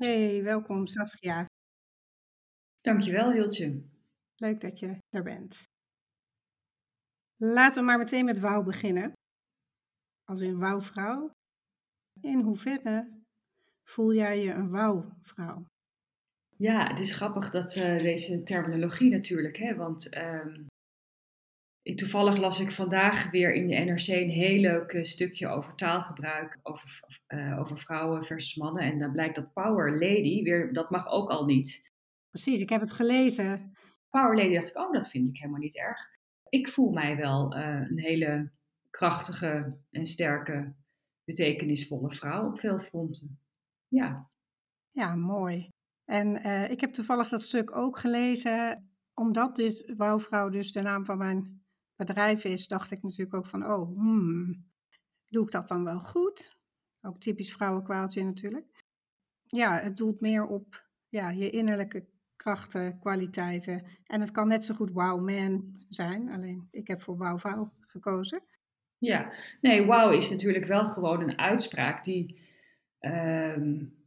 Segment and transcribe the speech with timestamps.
[0.00, 1.46] Hey, welkom Saskia.
[2.80, 3.82] Dankjewel, Hiltje.
[4.36, 5.62] Leuk dat je er bent.
[7.36, 9.12] Laten we maar meteen met wauw beginnen.
[10.24, 11.30] Als een wauwvrouw.
[12.20, 13.22] In hoeverre
[13.82, 15.66] voel jij je een wauwvrouw?
[16.56, 20.66] Ja, het is grappig dat uh, deze terminologie natuurlijk, hè, want ehm,
[21.82, 25.74] ik, toevallig las ik vandaag weer in de NRC een heel leuk eh, stukje over
[25.74, 28.82] taalgebruik, over, uh, over vrouwen versus mannen.
[28.82, 31.90] En dan blijkt dat power lady, weer, dat mag ook al niet.
[32.28, 33.72] Precies, ik heb het gelezen.
[34.10, 35.98] Power lady dacht ik, oh, dat vind ik helemaal niet erg.
[36.48, 38.50] Ik voel mij wel uh, een hele
[38.90, 40.74] krachtige en sterke,
[41.24, 43.38] betekenisvolle vrouw op veel fronten.
[43.88, 44.30] Ja.
[44.90, 45.68] Ja, mooi.
[46.04, 51.04] En uh, ik heb toevallig dat stuk ook gelezen, omdat dit Wouwvrouw dus de naam
[51.04, 51.59] van mijn
[52.06, 54.66] bedrijf is, dacht ik natuurlijk ook van, oh, hmm,
[55.28, 56.56] doe ik dat dan wel goed?
[57.00, 58.84] Ook typisch vrouwenkwaaltje natuurlijk.
[59.46, 62.06] Ja, het doelt meer op ja, je innerlijke
[62.36, 63.84] krachten, kwaliteiten.
[64.04, 67.72] En het kan net zo goed wow man zijn, alleen ik heb voor wow vrouw
[67.80, 68.42] gekozen.
[68.98, 72.40] Ja, nee, wow is natuurlijk wel gewoon een uitspraak die,
[73.00, 73.56] uh,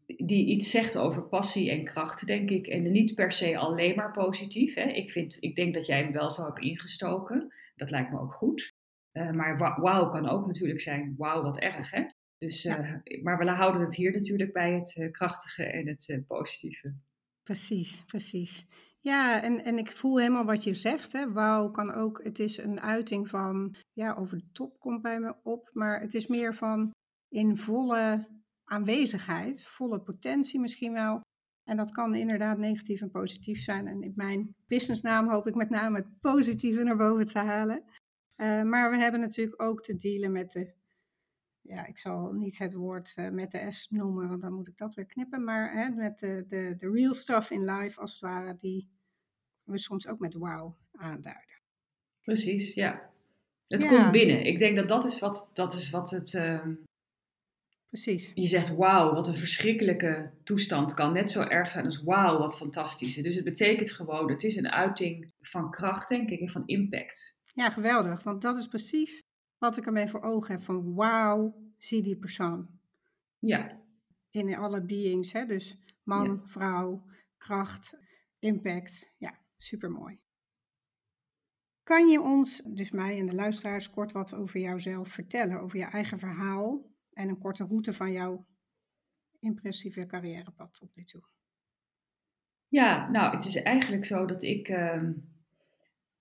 [0.05, 2.67] die iets zegt over passie en kracht, denk ik.
[2.67, 4.75] En niet per se alleen maar positief.
[4.75, 4.83] Hè.
[4.83, 7.53] Ik, vind, ik denk dat jij hem wel zo hebt ingestoken.
[7.75, 8.73] Dat lijkt me ook goed.
[9.13, 12.05] Uh, maar wauw kan ook natuurlijk zijn, wauw wat erg hè.
[12.37, 16.95] Dus, uh, Maar we houden het hier natuurlijk bij het uh, krachtige en het positieve.
[17.43, 18.65] Precies, precies.
[18.99, 21.11] Ja, en, en ik voel helemaal wat je zegt.
[21.11, 21.31] Hè.
[21.31, 25.35] Wauw kan ook, het is een uiting van, ja, over de top komt bij me
[25.43, 25.69] op.
[25.73, 26.91] Maar het is meer van
[27.27, 28.27] in volle
[28.63, 31.21] aanwezigheid, volle potentie misschien wel.
[31.63, 33.87] En dat kan inderdaad negatief en positief zijn.
[33.87, 37.83] En in mijn businessnaam hoop ik met name het positieve naar boven te halen.
[38.37, 40.73] Uh, maar we hebben natuurlijk ook te dealen met de,
[41.61, 44.77] ja, ik zal niet het woord uh, met de S noemen, want dan moet ik
[44.77, 45.43] dat weer knippen.
[45.43, 48.89] Maar hè, met de, de, de real stuff in life, als het ware, die
[49.63, 51.61] we soms ook met wow aanduiden.
[52.21, 53.11] Precies, ja.
[53.67, 53.87] Het ja.
[53.87, 54.45] komt binnen.
[54.45, 56.65] Ik denk dat dat is wat, dat is wat het, uh,
[57.93, 58.31] Precies.
[58.33, 62.57] Je zegt wauw, wat een verschrikkelijke toestand kan net zo erg zijn als wauw, wat
[62.57, 63.15] fantastisch.
[63.15, 67.39] Dus het betekent gewoon, het is een uiting van kracht, denk ik, en van impact.
[67.53, 68.23] Ja, geweldig.
[68.23, 69.23] Want dat is precies
[69.57, 70.63] wat ik ermee voor ogen heb.
[70.63, 72.67] Van wauw, zie die persoon.
[73.39, 73.81] Ja.
[74.29, 75.45] In alle beings, hè?
[75.45, 76.47] dus man, ja.
[76.47, 77.05] vrouw,
[77.37, 77.97] kracht,
[78.39, 79.13] impact.
[79.17, 80.19] Ja, supermooi.
[81.83, 85.85] Kan je ons, dus mij en de luisteraars, kort wat over jouzelf vertellen, over je
[85.85, 88.45] eigen verhaal en een korte route van jouw
[89.39, 91.23] impressieve carrièrepad tot nu toe?
[92.67, 94.69] Ja, nou, het is eigenlijk zo dat ik.
[94.69, 95.09] Uh,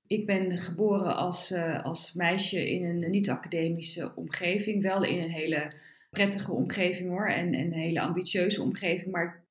[0.06, 4.82] ik ben geboren als, uh, als meisje in een niet-academische omgeving.
[4.82, 5.72] Wel in een hele
[6.10, 7.28] prettige omgeving hoor.
[7.28, 9.10] En, en een hele ambitieuze omgeving.
[9.10, 9.44] Maar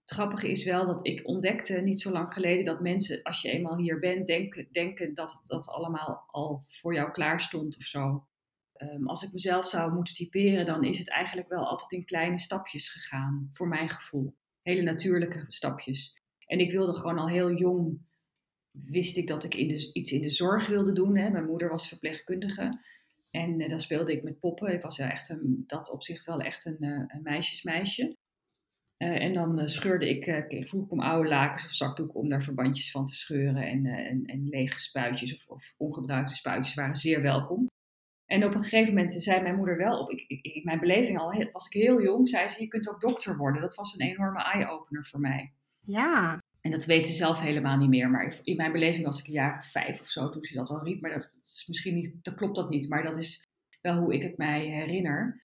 [0.00, 3.50] het grappige is wel dat ik ontdekte niet zo lang geleden dat mensen, als je
[3.50, 8.26] eenmaal hier bent, denken, denken dat dat allemaal al voor jou klaar stond of zo.
[8.78, 12.38] Um, als ik mezelf zou moeten typeren, dan is het eigenlijk wel altijd in kleine
[12.38, 14.34] stapjes gegaan, voor mijn gevoel.
[14.62, 16.20] Hele natuurlijke stapjes.
[16.46, 18.00] En ik wilde gewoon al heel jong,
[18.70, 21.16] wist ik dat ik iets in de zorg wilde doen.
[21.16, 21.30] Hè.
[21.30, 22.80] Mijn moeder was verpleegkundige.
[23.30, 24.72] En uh, dan speelde ik met poppen.
[24.72, 28.16] Ik was echt een, dat opzicht wel echt een, uh, een meisjesmeisje.
[28.96, 32.90] En dan scheurde ik, ik vroeg ik om oude lakens of zakdoeken om daar verbandjes
[32.90, 33.62] van te scheuren.
[33.62, 37.66] En, en, en lege spuitjes of, of, ongebruikte spuitjes waren zeer welkom.
[38.26, 41.18] En op een gegeven moment zei mijn moeder wel, op ik, ik, in mijn beleving
[41.18, 43.62] al was ik heel jong, zei ze, je kunt ook dokter worden.
[43.62, 45.52] Dat was een enorme eye-opener voor mij.
[45.80, 46.42] Ja.
[46.60, 48.10] En dat weet ze zelf helemaal niet meer.
[48.10, 50.70] Maar in mijn beleving was ik een jaar of vijf of zo toen ze dat
[50.70, 51.00] al riep.
[51.00, 52.88] Maar dat, dat is misschien niet, dat klopt dat niet.
[52.88, 53.46] Maar dat is
[53.80, 55.44] wel hoe ik het mij herinner.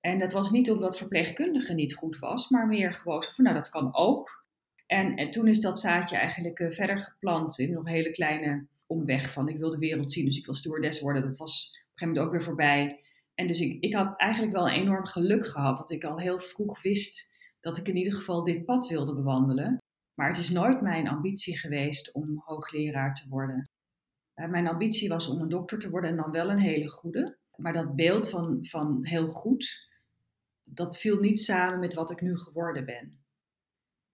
[0.00, 3.56] En dat was niet omdat verpleegkundige niet goed was, maar meer gewoon zo van, nou
[3.56, 4.44] dat kan ook.
[4.86, 8.66] En, en toen is dat zaadje eigenlijk uh, verder geplant in nog een hele kleine
[8.86, 11.22] omweg van ik wil de wereld zien, dus ik wil stewardess worden.
[11.22, 13.02] Dat was gegeven moment ook weer voorbij.
[13.34, 16.82] En dus ik, ik had eigenlijk wel enorm geluk gehad dat ik al heel vroeg
[16.82, 19.78] wist dat ik in ieder geval dit pad wilde bewandelen.
[20.14, 23.70] Maar het is nooit mijn ambitie geweest om hoogleraar te worden.
[24.34, 27.38] Uh, mijn ambitie was om een dokter te worden en dan wel een hele goede.
[27.56, 29.88] Maar dat beeld van, van heel goed,
[30.64, 33.18] dat viel niet samen met wat ik nu geworden ben.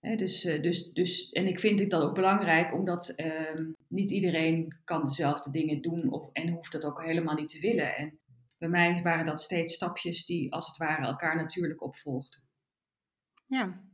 [0.05, 5.05] Dus, uh, dus, dus, en ik vind dat ook belangrijk, omdat uh, niet iedereen kan
[5.05, 7.97] dezelfde dingen doen of, en hoeft dat ook helemaal niet te willen.
[7.97, 8.19] En
[8.59, 12.43] bij mij waren dat steeds stapjes die als het ware elkaar natuurlijk opvolgden.
[13.47, 13.85] Ja,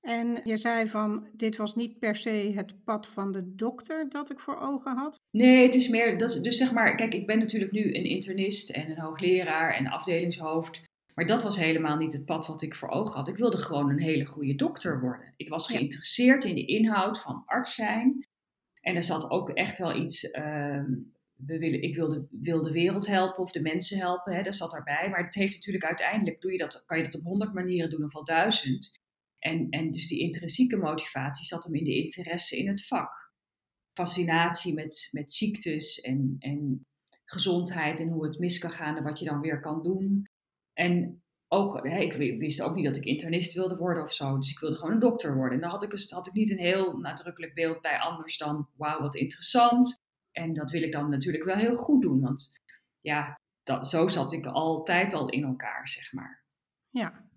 [0.00, 4.30] en je zei van, dit was niet per se het pad van de dokter dat
[4.30, 5.20] ik voor ogen had?
[5.30, 8.70] Nee, het is meer, dat, dus zeg maar, kijk, ik ben natuurlijk nu een internist
[8.70, 10.80] en een hoogleraar en afdelingshoofd.
[11.18, 13.28] Maar dat was helemaal niet het pad wat ik voor ogen had.
[13.28, 15.32] Ik wilde gewoon een hele goede dokter worden.
[15.36, 18.26] Ik was geïnteresseerd in de inhoud van arts zijn.
[18.80, 20.84] En er zat ook echt wel iets, uh,
[21.34, 24.70] we willen, ik wilde, wil de wereld helpen of de mensen helpen, hè, dat zat
[24.70, 25.08] daarbij.
[25.10, 28.04] Maar het heeft natuurlijk uiteindelijk, doe je dat, kan je dat op honderd manieren doen
[28.04, 28.98] of al duizend.
[29.38, 33.32] En, en dus die intrinsieke motivatie zat hem in de interesse in het vak.
[33.92, 36.86] Fascinatie met, met ziektes en, en
[37.24, 40.28] gezondheid en hoe het mis kan gaan en wat je dan weer kan doen.
[40.78, 44.50] En ook, hè, ik wist ook niet dat ik internist wilde worden of zo, dus
[44.50, 45.54] ik wilde gewoon een dokter worden.
[45.54, 48.68] En dan had ik, dus, had ik niet een heel nadrukkelijk beeld bij anders dan,
[48.76, 49.94] wauw, wat interessant.
[50.32, 52.52] En dat wil ik dan natuurlijk wel heel goed doen, want
[53.00, 56.44] ja, dat, zo zat ik altijd al in elkaar, zeg maar.
[56.90, 57.28] Ja,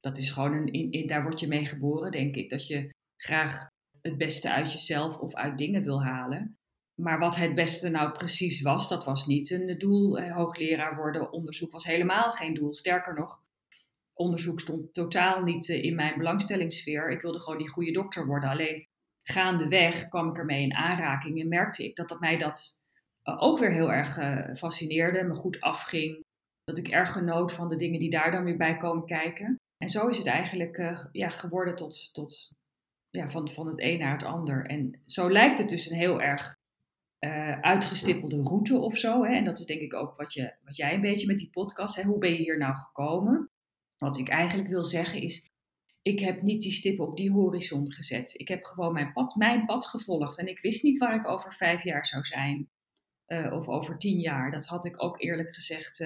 [0.00, 2.50] dat is gewoon een, in, in, daar word je mee geboren, denk ik.
[2.50, 3.66] Dat je graag
[4.00, 6.57] het beste uit jezelf of uit dingen wil halen.
[7.00, 10.18] Maar wat het beste nou precies was, dat was niet een doel.
[10.18, 12.74] Eh, hoogleraar worden, onderzoek was helemaal geen doel.
[12.74, 13.42] Sterker nog,
[14.12, 17.10] onderzoek stond totaal niet eh, in mijn belangstellingssfeer.
[17.10, 18.50] Ik wilde gewoon die goede dokter worden.
[18.50, 18.86] Alleen
[19.22, 22.80] gaandeweg kwam ik ermee in aanraking en merkte ik dat, dat mij dat
[23.24, 24.18] uh, ook weer heel erg
[24.58, 26.20] fascineerde, me goed afging.
[26.64, 29.56] Dat ik erg genoot van de dingen die daar dan weer bij komen kijken.
[29.76, 32.52] En zo is het eigenlijk ja, geworden tot, tot
[33.10, 34.66] ja, van, van het een naar het ander.
[34.66, 36.57] En zo lijkt het dus een heel erg
[37.20, 39.24] uh, uitgestippelde route of zo.
[39.24, 39.34] Hè?
[39.34, 41.96] En dat is denk ik ook wat, je, wat jij een beetje met die podcast,
[41.96, 42.02] hè?
[42.02, 43.50] hoe ben je hier nou gekomen?
[43.96, 45.46] Wat ik eigenlijk wil zeggen is,
[46.02, 48.34] ik heb niet die stippen op die horizon gezet.
[48.38, 50.38] Ik heb gewoon mijn pad, mijn pad gevolgd.
[50.38, 52.68] En ik wist niet waar ik over vijf jaar zou zijn.
[53.26, 54.50] Uh, of over tien jaar.
[54.50, 56.00] Dat had ik ook eerlijk gezegd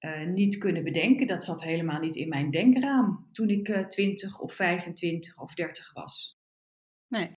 [0.00, 1.26] uh, niet kunnen bedenken.
[1.26, 6.36] Dat zat helemaal niet in mijn denkraam toen ik 20 of 25 of 30 was.
[7.08, 7.32] Nee,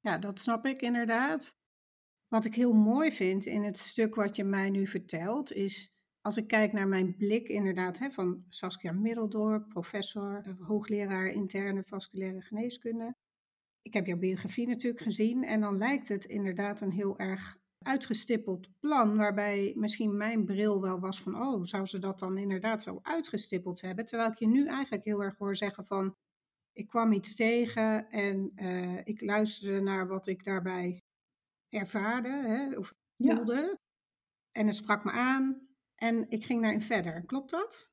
[0.00, 1.58] ja, dat snap ik inderdaad.
[2.30, 6.36] Wat ik heel mooi vind in het stuk wat je mij nu vertelt, is als
[6.36, 12.40] ik kijk naar mijn blik inderdaad hè, van Saskia Middeldorp, professor, eh, hoogleraar interne vasculaire
[12.40, 13.14] geneeskunde.
[13.82, 18.68] Ik heb jouw biografie natuurlijk gezien en dan lijkt het inderdaad een heel erg uitgestippeld
[18.78, 22.98] plan, waarbij misschien mijn bril wel was van, oh, zou ze dat dan inderdaad zo
[23.02, 24.06] uitgestippeld hebben?
[24.06, 26.16] Terwijl ik je nu eigenlijk heel erg hoor zeggen van,
[26.72, 31.02] ik kwam iets tegen en uh, ik luisterde naar wat ik daarbij
[31.70, 33.54] ervaarde hè, of voelde.
[33.54, 33.78] Ja.
[34.52, 37.22] En het sprak me aan en ik ging daarin verder.
[37.26, 37.90] Klopt dat?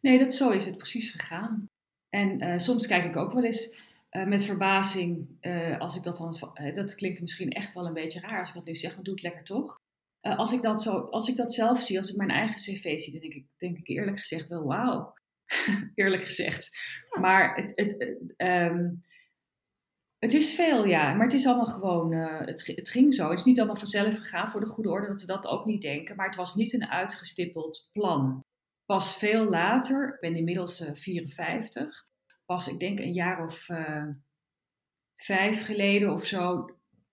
[0.00, 1.66] Nee, dat, zo is het precies gegaan.
[2.08, 6.16] En uh, soms kijk ik ook wel eens uh, met verbazing, uh, als ik dat
[6.16, 9.04] dan, dat klinkt misschien echt wel een beetje raar als ik dat nu zeg, maar
[9.04, 9.78] doe het lekker toch.
[10.20, 13.12] als, ik dat zo, als ik dat zelf zie, als ik mijn eigen cv zie,
[13.12, 15.14] dan denk ik, denk ik eerlijk gezegd wel wauw.
[15.94, 16.78] eerlijk gezegd.
[17.14, 17.20] Ja.
[17.20, 19.04] Maar het, het, um,
[20.20, 21.14] het is veel, ja.
[21.14, 23.30] Maar het is allemaal gewoon, het, het ging zo.
[23.30, 25.82] Het is niet allemaal vanzelf gegaan voor de goede orde, dat we dat ook niet
[25.82, 26.16] denken.
[26.16, 28.44] Maar het was niet een uitgestippeld plan.
[28.84, 32.06] Pas veel later, ik ben inmiddels 54,
[32.44, 34.08] pas, ik denk een jaar of uh,
[35.16, 36.64] vijf geleden of zo,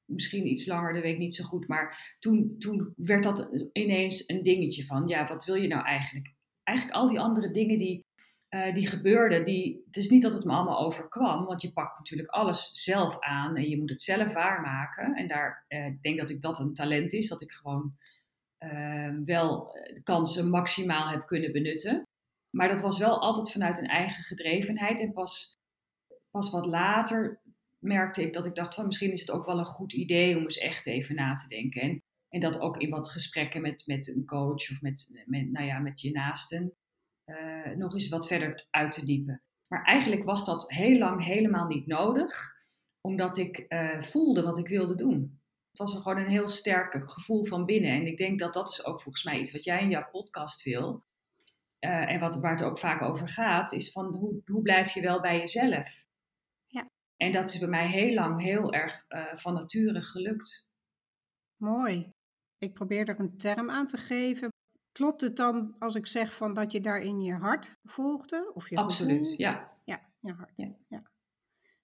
[0.06, 4.28] misschien iets langer, dat weet ik niet zo goed, maar toen, toen werd dat ineens
[4.28, 6.36] een dingetje van, ja, wat wil je nou eigenlijk?
[6.64, 8.06] Eigenlijk al die andere dingen die,
[8.50, 11.98] uh, die gebeurden, die, het is niet dat het me allemaal overkwam, want je pakt
[11.98, 15.16] natuurlijk alles zelf aan en je moet het zelf waarmaken.
[15.16, 17.96] En daar, uh, ik denk dat ik dat een talent is, dat ik gewoon
[18.58, 22.04] ehm, wel de kansen maximaal heb kunnen benutten.
[22.50, 25.00] Maar dat was wel altijd vanuit een eigen gedrevenheid.
[25.00, 25.58] En pas,
[26.32, 27.42] pas wat later
[27.80, 30.44] merkte ik dat ik dacht van misschien is het ook wel een goed idee om
[30.44, 31.82] eens echt even na te denken.
[31.82, 35.66] En, en dat ook in wat gesprekken met, met een coach of met, met, nou
[35.66, 36.74] ja, met je naasten
[37.30, 39.42] uh, nog eens wat verder uit te diepen.
[39.68, 42.56] Maar eigenlijk was dat heel lang helemaal niet nodig,
[43.02, 45.42] omdat ik uh, voelde wat ik wilde doen.
[45.70, 47.92] Het was gewoon een heel sterk gevoel van binnen.
[47.92, 50.64] En ik denk dat dat is ook volgens mij iets wat jij in jouw podcast
[50.64, 51.06] wil.
[51.80, 55.02] Uh, en wat, waar het ook vaak over gaat, is van hoe, hoe blijf je
[55.02, 56.06] wel bij jezelf?
[56.68, 56.90] Ja.
[57.18, 60.68] En dat is bij mij heel lang heel erg uh, van nature gelukt.
[61.62, 62.12] Mooi.
[62.58, 64.50] Ik probeer er een term aan te geven.
[64.98, 68.52] Klopt het dan als ik zeg van dat je daarin je hart volgde?
[68.54, 69.40] Of je Absoluut, gevoel?
[69.40, 69.74] ja.
[69.84, 70.54] Ja, je hart.
[70.56, 70.76] Ja.
[70.88, 71.04] ja.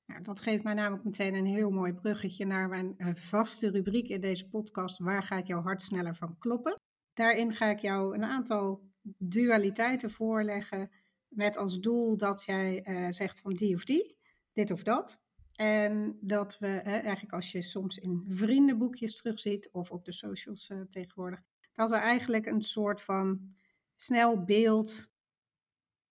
[0.05, 4.07] Nou, dat geeft mij namelijk meteen een heel mooi bruggetje naar mijn uh, vaste rubriek
[4.07, 4.97] in deze podcast.
[4.99, 6.79] Waar gaat jouw hart sneller van kloppen?
[7.13, 10.91] Daarin ga ik jou een aantal dualiteiten voorleggen
[11.27, 14.17] met als doel dat jij uh, zegt van die of die,
[14.53, 15.21] dit of dat.
[15.55, 20.71] En dat we, hè, eigenlijk als je soms in vriendenboekjes terugziet of op de socials
[20.89, 21.41] tegenwoordig,
[21.75, 23.55] dat we eigenlijk een soort van
[23.95, 25.11] snel beeld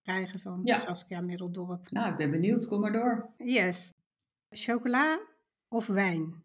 [0.01, 0.79] krijgen van Ja.
[0.79, 1.91] Saskia Middeldorp.
[1.91, 3.33] Nou, ik ben benieuwd, kom maar door.
[3.37, 3.89] Yes.
[4.49, 5.19] Chocola
[5.67, 6.41] of wijn?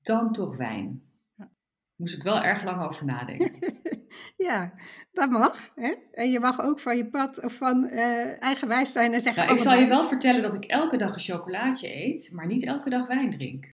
[0.00, 1.02] Dan toch wijn.
[1.36, 1.50] Ja.
[1.96, 3.78] Moest ik wel erg lang over nadenken.
[4.48, 4.72] ja,
[5.12, 5.70] dat mag.
[5.74, 5.94] Hè?
[6.12, 9.42] En je mag ook van je pad of van eh eigenwijs zijn en zeggen...
[9.42, 12.64] Nou, ik zal je wel vertellen dat ik elke dag een chocolaatje eet, maar niet
[12.64, 13.72] elke dag wijn drink.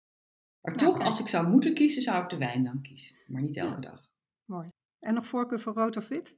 [0.67, 3.17] Maar Nou, toch, als ik zou moeten kiezen, zou ik de wijn dan kiezen.
[3.27, 4.11] Maar niet elke dag.
[4.45, 4.69] Mooi.
[4.99, 6.37] En nog voorkeur voor rood of wit?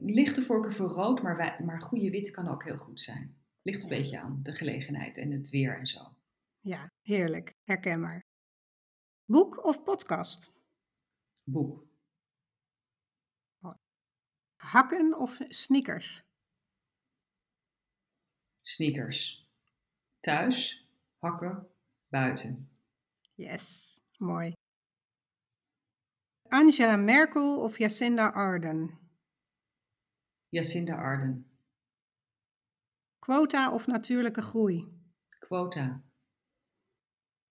[0.00, 3.42] Lichte voorkeur voor rood, maar, wij- maar goede witte kan ook heel goed zijn.
[3.62, 3.96] Ligt een Ja.
[3.96, 6.16] beetje aan de gelegenheid en het weer en zo.
[6.60, 7.54] Ja, heerlijk.
[7.64, 8.20] Herkenbaar.
[9.24, 10.52] Boek of podcast?
[11.44, 11.86] Boek.
[14.56, 16.22] Hakken of sneakers?
[18.60, 19.46] Sneakers.
[20.20, 21.68] Thuis, hakken,
[22.08, 22.70] buiten.
[23.34, 24.52] Yes, mooi.
[26.48, 28.98] Angela Merkel of Jacinda Ardern?
[30.48, 31.46] Jacinda Arden.
[33.18, 34.88] Quota of natuurlijke groei?
[35.38, 36.02] Quota.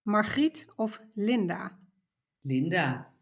[0.02, 1.80] Margriet of Linda?
[2.40, 3.14] Linda.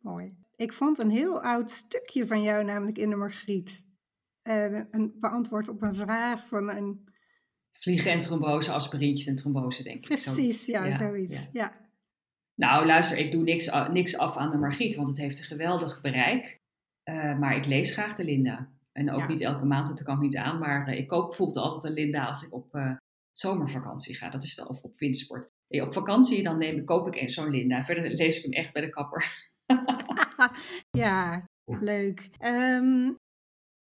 [0.00, 0.36] Mooi.
[0.56, 3.84] Ik vond een heel oud stukje van jou namelijk in de Margriet.
[4.42, 7.10] Eh, een beantwoord op een vraag van een...
[7.82, 10.18] Vliegen en trombose, aspirintjes en trombose, denk ik.
[10.18, 11.34] Zo- Precies, ja, ja, zoiets.
[11.34, 11.48] ja.
[11.52, 11.72] Ja.
[12.54, 16.00] Nou, luister, ik doe niks, niks af aan de Margriet, want het heeft een geweldig
[16.00, 16.60] bereik.
[17.02, 18.70] Eh, maar ik lees graag de Linda.
[18.92, 19.26] En ook Ja.
[19.26, 20.58] niet elke maand, dat kan ik niet aan.
[20.58, 22.92] Maar eh, ik koop bijvoorbeeld altijd een Linda als ik op eh,
[23.32, 24.30] zomervakantie ga.
[24.30, 25.48] Dat is dan, of op wintersport.
[25.68, 27.84] Op vakantie, dan neem, ik- koop ik een- zo'n Linda.
[27.84, 29.50] Verder lees ik hem echt bij de kapper.
[30.90, 32.28] ja, leuk.
[32.38, 33.10] Ehm,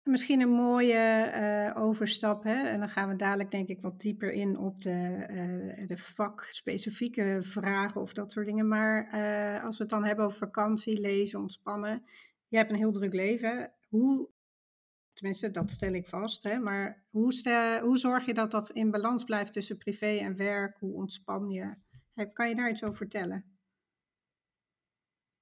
[0.05, 2.43] misschien een mooie eh, overstap.
[2.43, 2.63] Hè?
[2.63, 7.37] En dan gaan we dadelijk denk ik wat dieper in op de, eh, de vakspecifieke
[7.41, 8.67] vragen of dat soort dingen.
[8.67, 12.03] Maar eh, als we het dan hebben over vakantie, lezen, ontspannen.
[12.47, 13.71] Je hebt een heel druk leven.
[13.87, 14.29] Hoe,
[15.13, 16.43] tenminste dat stel ik vast.
[16.43, 16.59] Hè?
[16.59, 20.77] Maar hoe, hoe zorg je dat dat in balans blijft tussen privé en werk?
[20.79, 21.73] Hoe ontspan je?
[22.33, 23.45] Kan je daar iets over vertellen?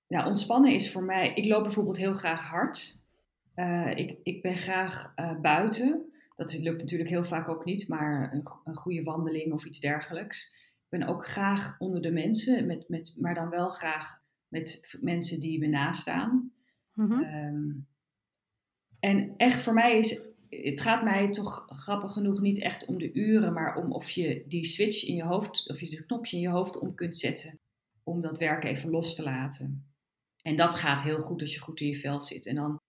[0.08, 1.34] Ja, ontspannen is voor mij.
[1.34, 3.03] Ik loop bijvoorbeeld heel graag hard.
[3.54, 6.14] Eh, ik, ik ben graag eh, buiten.
[6.36, 10.56] Dat lukt natuurlijk heel vaak ook niet, maar een, een goede wandeling of iets dergelijks.
[10.84, 15.40] Ik ben ook graag onder de mensen, met, met, maar dan wel graag met mensen
[15.40, 16.52] die me nastaan.
[16.94, 17.22] Mhm.
[17.22, 17.72] Ehm,
[19.00, 23.14] en echt voor mij is, het gaat mij toch grappig genoeg niet echt om de
[23.14, 26.42] uren, maar om of je die switch in je hoofd, of je het knopje in
[26.42, 27.60] je hoofd om kunt zetten.
[28.04, 29.94] Om dat werk even los te laten.
[30.42, 32.46] En dat gaat heel goed als je goed in je vel zit.
[32.46, 32.82] En dan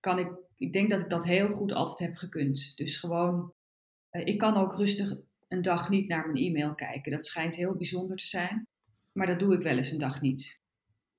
[0.00, 2.72] kan ik, ik denk dat ik dat heel goed altijd heb gekund.
[2.76, 3.52] Dus gewoon,
[4.10, 5.16] eh, ik kan ook rustig
[5.48, 7.12] een dag niet naar mijn e-mail kijken.
[7.12, 8.66] Dat schijnt heel bijzonder te zijn.
[9.12, 10.60] Maar dat doe ik wel eens een dag niet.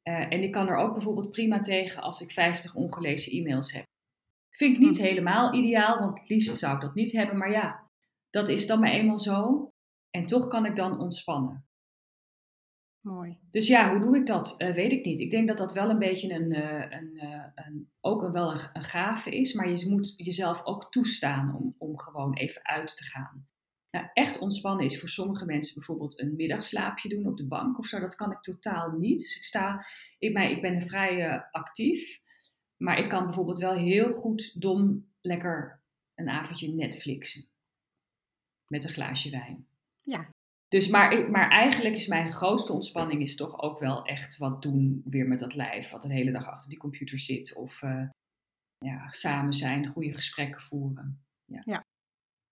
[0.02, 3.86] Eh, en ik kan er ook bijvoorbeeld prima tegen als ik 50 ongelezen e-mails heb.
[4.50, 5.04] Vind ik niet Hm.
[5.04, 7.38] helemaal ideaal, want het liefst zou ik dat niet hebben.
[7.38, 7.90] Maar ja,
[8.30, 9.70] dat is dan maar eenmaal zo.
[10.10, 11.67] En toch kan ik dan ontspannen.
[13.08, 13.38] Mooi.
[13.52, 14.56] Dus ja, hoe doe ik dat?
[14.58, 15.20] Eh, weet ik niet.
[15.20, 18.52] Ik denk dat dat wel een beetje een, eh, een, eh, een, ook een, wel
[18.52, 19.54] een, een gave is.
[19.54, 23.48] Maar je moet jezelf ook toestaan om, om gewoon even uit te gaan.
[23.92, 27.86] Nou, echt ontspannen is voor sommige mensen bijvoorbeeld een middagslaapje doen op de bank of
[27.86, 28.00] zo.
[28.00, 29.20] Dat kan ik totaal niet.
[29.20, 29.86] Dus ik sta,
[30.20, 32.22] ik, ben, ik ben vrij eh, actief.
[32.78, 35.82] Maar ik kan bijvoorbeeld wel heel goed dom lekker
[36.16, 37.46] een avondje Netflixen.
[38.68, 39.68] Met een glaasje wijn.
[40.02, 40.36] Ja,
[40.68, 45.02] Dus, maar, maar eigenlijk is mijn grootste ontspanning is toch ook wel echt wat doen
[45.06, 45.90] weer met dat lijf.
[45.90, 47.56] Wat een hele dag achter die computer zit.
[47.56, 48.10] Of uh,
[48.78, 51.26] ja, samen zijn, goede gesprekken voeren.
[51.46, 51.86] Ja, ja.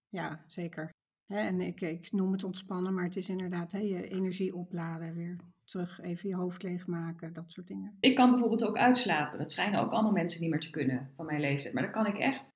[0.10, 0.90] ja zeker.
[1.28, 5.40] en ik, ik noem het ontspannen, maar het is inderdaad hè, je energie opladen weer.
[5.64, 7.98] Terug even je hoofd leegmaken, dat soort dingen.
[8.00, 9.38] Ik kan bijvoorbeeld ook uitslapen.
[9.38, 11.74] Dat schijnen ook allemaal mensen niet meer te kunnen van mijn leeftijd.
[11.74, 12.54] Maar dat kan ik echt.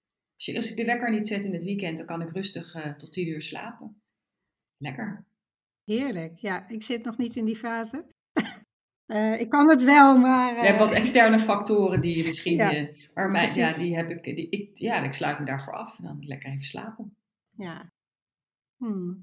[0.55, 3.11] Als, ik de wekker niet zet in het weekend, dan kan ik rustig uh, tot
[3.11, 4.01] tien uur slapen.
[4.77, 5.25] Lekker.
[5.89, 6.37] Heerlijk.
[6.37, 8.05] Ja, ik zit nog niet in die fase.
[9.07, 10.53] uh, ik kan het wel, maar...
[10.53, 12.57] Uh, je hebt wat externe factoren die je misschien...
[12.57, 14.77] Ja, maar mij, ja, die heb ik, die, ik...
[14.77, 17.15] Ja, ik sluit me daarvoor af en dan lekker even slapen.
[17.55, 17.91] Ja.
[18.77, 19.21] Hmm.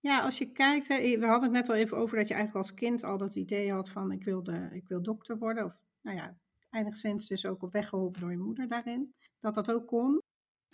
[0.00, 2.66] Ja, als je kijkt, hè, we hadden het net al even over dat je eigenlijk
[2.66, 5.64] als kind al dat idee had van ik, wilde, ik wil dokter worden.
[5.64, 6.36] Of nou ja,
[6.70, 9.14] enigszins dus ook op weg geholpen door je moeder daarin.
[9.40, 10.22] Dat dat ook kon.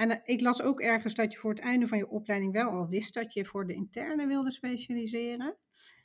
[0.00, 2.71] En eh, ik las ook ergens dat je voor het einde van je opleiding wel
[2.71, 5.57] al wist dat je voor de interne wilde specialiseren.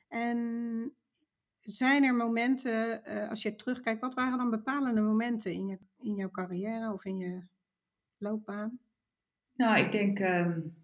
[0.07, 0.91] En
[1.61, 6.15] zijn er momenten, uh, als je terugkijkt, wat waren dan bepalende momenten in, je, in
[6.15, 7.41] jouw carrière of in je
[8.17, 8.79] loopbaan?
[9.55, 10.75] Nou, ik denk, um,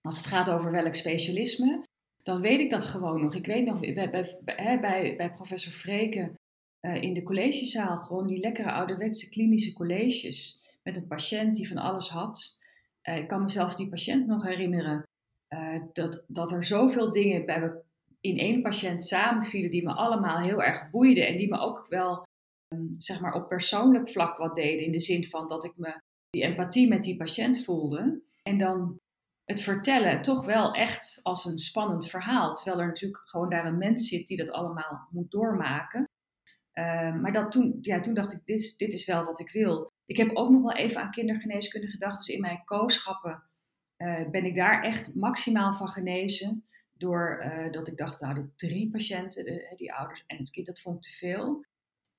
[0.00, 1.84] als het gaat over welk specialisme,
[2.22, 3.34] dan weet ik dat gewoon nog.
[3.34, 6.34] Ik weet nog, bij, bij, bij, professor Freken
[6.80, 11.78] uh, in de collegezaal, gewoon die lekkere ouderwetse klinische colleges met een patiënt die van
[11.78, 12.60] alles had.
[13.02, 15.06] Uh, ik kan mezelf die patiënt nog herinneren
[15.48, 17.80] uh, dat, dat er zoveel dingen bij me
[18.20, 22.26] in één patiënt samenvielen die me allemaal heel erg boeiden en die me ook wel
[22.74, 24.84] um, zeg maar op persoonlijk vlak wat deden.
[24.84, 26.00] In de zin van dat ik me
[26.30, 28.22] die empathie met die patiënt voelde.
[28.42, 28.98] En dan
[29.44, 32.54] het vertellen toch wel echt als een spannend verhaal.
[32.54, 36.04] Terwijl er natuurlijk gewoon daar een mens zit die dat allemaal moet doormaken.
[36.74, 39.94] Uh, maar dat toen, ja, toen dacht ik, dit, dit is wel wat ik wil.
[40.06, 42.18] Ik heb ook nog wel even aan kindergeneeskunde gedacht.
[42.18, 43.42] Dus in mijn kooschappen
[43.96, 46.64] uh, ben ik daar echt maximaal van genezen.
[46.92, 50.66] Doordat uh, dat ik dacht, nou, de drie patiënten, de, die ouders en het kind,
[50.66, 51.64] dat vond ik te veel.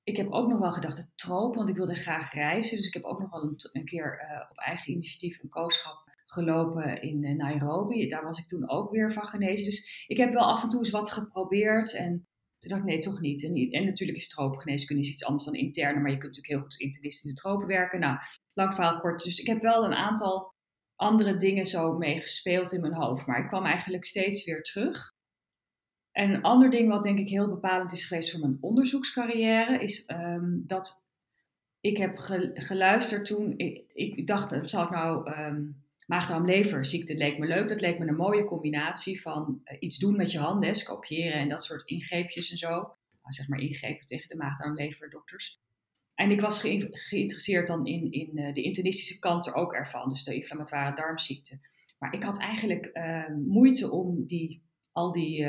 [0.02, 2.76] Ik heb ook nog wel gedacht, het tropen, want ik wilde graag reizen.
[2.76, 7.36] Dus ik heb ook nog wel een, keer op eigen initiatief een kooschap gelopen in
[7.36, 8.08] Nairobi.
[8.08, 9.66] Daar was ik toen ook weer van genezen.
[9.66, 11.94] Dus ik heb wel af en toe eens wat geprobeerd.
[11.94, 12.26] En
[12.58, 13.44] toen dacht ik, nee, toch niet.
[13.44, 16.80] En, en natuurlijk is tropengeneeskunde iets anders dan interne, maar je kunt natuurlijk heel goed
[16.80, 18.00] internist in de tropen werken.
[18.00, 18.18] Nou,
[18.52, 19.24] lang verhaal kort.
[19.24, 20.54] Dus ik heb wel een aantal
[20.96, 25.16] andere dingen zo mee gespeeld in mijn hoofd, maar ik kwam eigenlijk steeds weer terug.
[26.12, 30.04] En een ander ding wat denk ik heel bepalend is geweest voor mijn onderzoekscarrière, is
[30.06, 31.06] um, dat
[31.80, 32.18] ik heb
[32.54, 37.68] geluisterd toen, ik, dacht, zal ik nou um, Maagdarm-leverziekte leek me leuk.
[37.68, 41.48] Dat leek me een mooie combinatie van uh, iets doen met je handen, scopiëren en
[41.48, 42.68] dat soort ingreepjes en zo.
[42.68, 42.92] Nou,
[43.28, 45.60] zeg maar ingrepen tegen de maagdarm-leverdokters.
[46.14, 50.08] En ik was ge geïnteresseerd dan in, in uh, de internistische kant er ook ervan,
[50.08, 51.60] dus de inflammatoire darmziekte.
[51.98, 55.46] Maar ik had eigenlijk uh, moeite om die, al die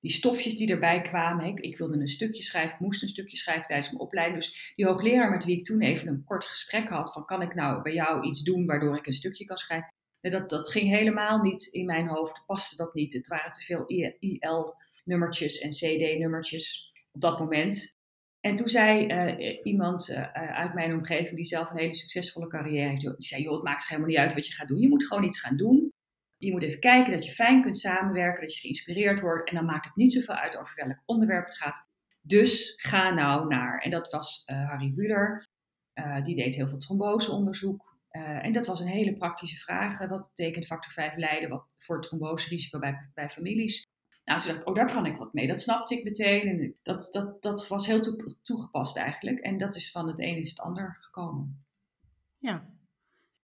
[0.00, 1.46] die stofjes die erbij kwamen.
[1.46, 4.42] Ik, ik, wilde een stukje schrijven, ik moest een stukje schrijven tijdens mijn opleiding.
[4.42, 7.54] Dus die hoogleraar met wie ik toen even een kort gesprek had van kan ik
[7.54, 9.94] nou bij jou iets doen waardoor ik een stukje kan schrijven.
[10.20, 13.12] Dat, dat ging helemaal niet in mijn hoofd, paste dat niet.
[13.12, 13.86] Het waren te veel
[14.18, 17.94] IL-nummertjes en CD-nummertjes op dat moment.
[18.40, 22.88] En toen zei uh, iemand uh, uit mijn omgeving, die zelf een hele succesvolle carrière
[22.88, 24.80] heeft, die zei, joh, het maakt helemaal niet uit wat je gaat doen.
[24.80, 25.92] Je moet gewoon iets gaan doen.
[26.38, 29.48] Je moet even kijken dat je fijn kunt samenwerken, dat je geïnspireerd wordt.
[29.48, 31.90] En dan maakt het niet zoveel uit over welk onderwerp het gaat.
[32.20, 33.78] Dus ga nou naar.
[33.78, 35.48] En dat was uh, Harry Buller.
[35.94, 37.96] Uh, die deed heel veel tromboseonderzoek.
[38.10, 39.98] Uh, en dat was een hele praktische vraag.
[39.98, 43.86] wat betekent factor 5 lijden wat voor het tromboserisico bij, bij families?
[44.24, 45.46] Nou, toen dacht ik, oh, daar kan ik wat mee.
[45.46, 46.48] Dat snapte ik meteen.
[46.48, 49.38] En dat, dat, dat was heel toe, toegepast eigenlijk.
[49.38, 51.64] En dat is van het een is het ander gekomen.
[52.38, 52.68] Ja.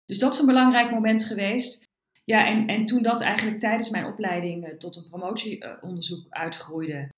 [0.05, 1.89] Dus dat is een belangrijk moment geweest.
[2.31, 7.09] Ja, en, en toen dat eigenlijk tijdens mijn opleiding uh, tot een promotieonderzoek uh, uitgroeide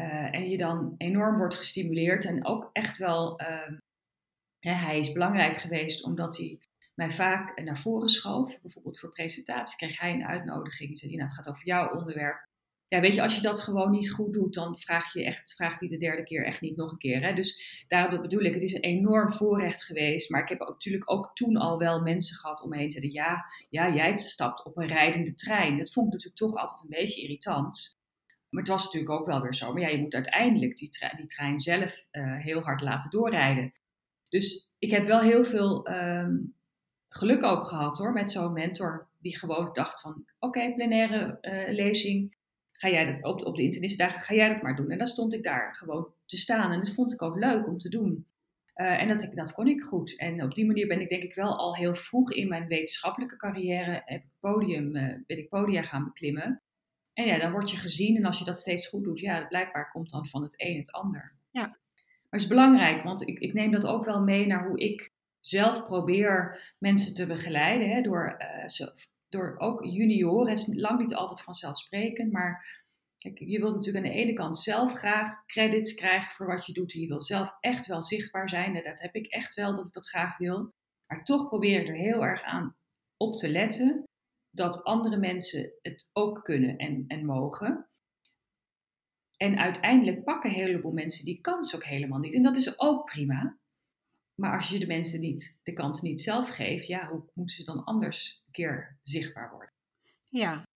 [0.00, 3.76] uh, en je dan enorm wordt gestimuleerd en ook echt wel, ehm,
[4.58, 6.58] hij is belangrijk geweest omdat hij
[6.94, 8.60] mij vaak naar voren schoof.
[8.60, 10.98] Bijvoorbeeld voor presentaties kreeg hij een uitnodiging.
[10.98, 12.47] Zei nou, het gaat over jouw onderwerp
[12.88, 15.80] ja, weet je, als je dat gewoon niet goed doet, dan vraag je echt, vraagt
[15.80, 17.22] hij de derde keer echt niet nog een keer.
[17.22, 17.34] Hè?
[17.34, 20.30] Dus daarom bedoel ik, het is een enorm voorrecht geweest.
[20.30, 23.94] Maar ik heb natuurlijk ook toen al wel mensen gehad om me heen ja, ja,
[23.94, 25.78] jij stapt op een rijdende trein.
[25.78, 27.96] Dat vond ik natuurlijk toch altijd een beetje irritant.
[28.48, 29.72] Maar het was natuurlijk ook wel weer zo.
[29.72, 33.72] Maar ja, je moet uiteindelijk die, trein, die trein zelf uh, heel hard laten doorrijden.
[34.28, 36.54] Dus ik heb wel heel veel um,
[37.08, 39.08] geluk ook gehad hoor, met zo'n mentor.
[39.18, 42.36] Die gewoon dacht van, oké, plenaire uh, lezing
[42.78, 44.90] ga jij dat op, op de internetdagen, ga jij dat maar doen.
[44.90, 47.78] En dan stond ik daar gewoon te staan en dat vond ik ook leuk om
[47.78, 48.26] te doen.
[48.76, 50.18] Uh, en dat, dat kon ik goed.
[50.18, 53.36] En op die manier ben ik denk ik wel al heel vroeg in mijn wetenschappelijke
[53.36, 56.62] carrière heb ik podium, uh, ben ik podia gaan beklimmen.
[57.12, 59.90] En ja, dan word je gezien en als je dat steeds goed doet, ja, blijkbaar
[59.90, 61.36] komt dan van het een het ander.
[61.50, 61.62] Ja.
[61.62, 65.12] Maar het is belangrijk, want ik, ik neem dat ook wel mee naar hoe ik
[65.40, 67.90] zelf probeer mensen te begeleiden.
[67.90, 68.66] Hè, door, uh,
[69.28, 72.84] door ook junioren, is lang niet altijd vanzelfsprekend, maar
[73.18, 76.72] kijk, je wilt natuurlijk aan de ene kant zelf graag credits krijgen voor wat je
[76.72, 76.94] doet.
[76.94, 78.76] En je wil zelf echt wel zichtbaar zijn.
[78.76, 80.72] En dat heb ik echt wel, dat ik dat graag wil.
[81.06, 82.76] Maar toch probeer ik er heel erg aan
[83.16, 84.02] op te letten
[84.50, 87.88] dat andere mensen het ook kunnen en, en mogen.
[89.36, 92.34] En uiteindelijk pakken een heleboel mensen die kans ook helemaal niet.
[92.34, 93.58] En dat is ook prima.
[94.40, 97.64] Maar als je de mensen niet, de kans niet zelf geeft, ja, hoe moeten ze
[97.64, 99.72] dan anders keer zichtbaar worden?
[100.28, 100.66] Ja,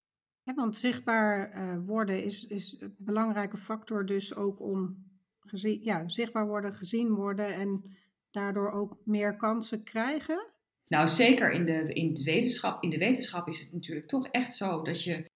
[0.54, 6.46] want zichtbaar uh, worden is, is een belangrijke factor dus ook om gezien, ja, zichtbaar
[6.46, 7.96] worden, gezien worden en
[8.30, 10.50] daardoor ook meer kansen krijgen.
[10.86, 12.82] Nou, zeker in de, in de wetenschap.
[12.82, 15.30] In de wetenschap is het natuurlijk toch echt zo dat je,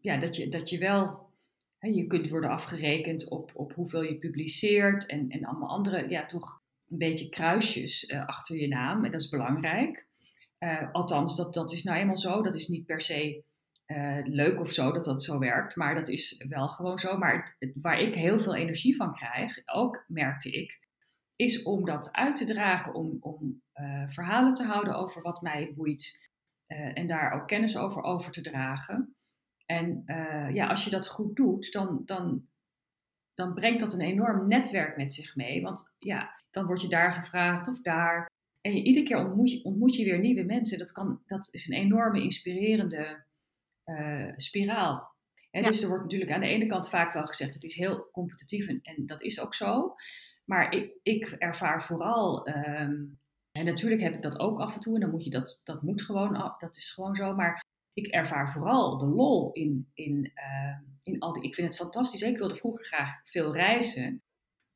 [0.00, 1.30] ja, dat je, dat je wel,
[1.78, 6.26] hè, je kunt worden afgerekend op, op hoeveel je publiceert en, en allemaal andere, ja,
[6.26, 9.04] toch een beetje kruisjes uh, achter je naam.
[9.04, 10.10] En dat is belangrijk.
[10.62, 12.42] Uh, althans, dat, dat is nou eenmaal zo.
[12.42, 13.44] Dat is niet per se
[13.86, 17.18] uh, leuk of zo dat dat zo werkt, maar dat is wel gewoon zo.
[17.18, 20.80] Maar waar ik heel veel energie van krijg, ook merkte ik,
[21.36, 25.72] is om dat uit te dragen, om, om uh, verhalen te houden over wat mij
[25.76, 26.30] boeit
[26.66, 29.16] en daar ook kennis over over te dragen.
[29.66, 30.02] En
[30.52, 32.46] ja, als je dat goed doet, dan, dan,
[33.34, 35.62] dan brengt dat een enorm netwerk met zich mee.
[35.62, 38.30] Want ja, dan word je daar gevraagd of daar.
[38.62, 40.78] En je, iedere keer ontmoet je, ontmoet je weer nieuwe mensen.
[40.78, 43.24] Dat, kan, dat is een enorme inspirerende
[43.84, 45.10] uh, spiraal.
[45.50, 48.68] Dus er wordt natuurlijk aan de ene kant vaak wel gezegd, het is heel competitief
[48.68, 49.94] en, en dat is ook zo.
[50.44, 53.18] Maar ik, ik ervaar vooral, um,
[53.52, 55.82] en natuurlijk heb ik dat ook af en toe en dan moet je dat, dat
[55.82, 57.34] moet gewoon, dat is gewoon zo.
[57.34, 61.76] Maar ik ervaar vooral de lol in, in, uh, in al die, ik vind het
[61.76, 62.22] fantastisch.
[62.22, 64.22] Ik wilde vroeger graag veel reizen.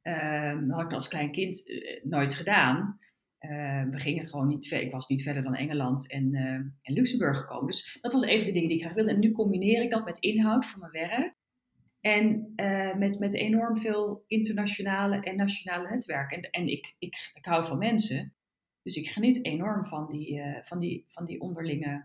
[0.03, 3.01] Uh, dat had ik als klein kind uh, nooit gedaan.
[3.51, 4.71] Uh, we gingen gewoon niet.
[4.71, 7.67] Ik was niet verder dan Engeland en, uh, en Luxemburg gekomen.
[7.67, 9.11] Dus dat was even de dingen die ik graag wilde.
[9.11, 11.35] En nu combineer ik dat met inhoud van mijn werk.
[12.01, 16.41] En uh, met, met enorm veel internationale en nationale netwerken.
[16.41, 18.35] En, en ik, ik, ik hou van mensen.
[18.83, 22.05] Dus ik geniet enorm van die, van die, van die onderlinge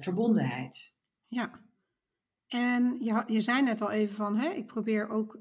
[0.00, 0.94] verbondenheid.
[1.28, 1.60] Ja.
[2.48, 5.40] En je, je zei net al even van, hè, ik probeer ook eh,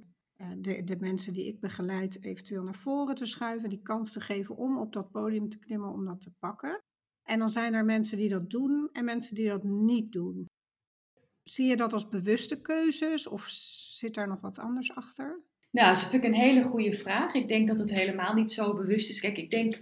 [0.57, 4.55] de, de mensen die ik begeleid eventueel naar voren te schuiven, die kans te geven
[4.55, 6.81] om op dat podium te klimmen, om dat te pakken.
[7.23, 10.45] En dan zijn er mensen die dat doen en mensen die dat niet doen.
[11.43, 15.41] Zie je dat als bewuste keuzes of zit daar nog wat anders achter?
[15.71, 17.33] Nou, dat vind ik een hele goede vraag.
[17.33, 19.19] Ik denk dat het helemaal niet zo bewust is.
[19.19, 19.81] Kijk, ik denk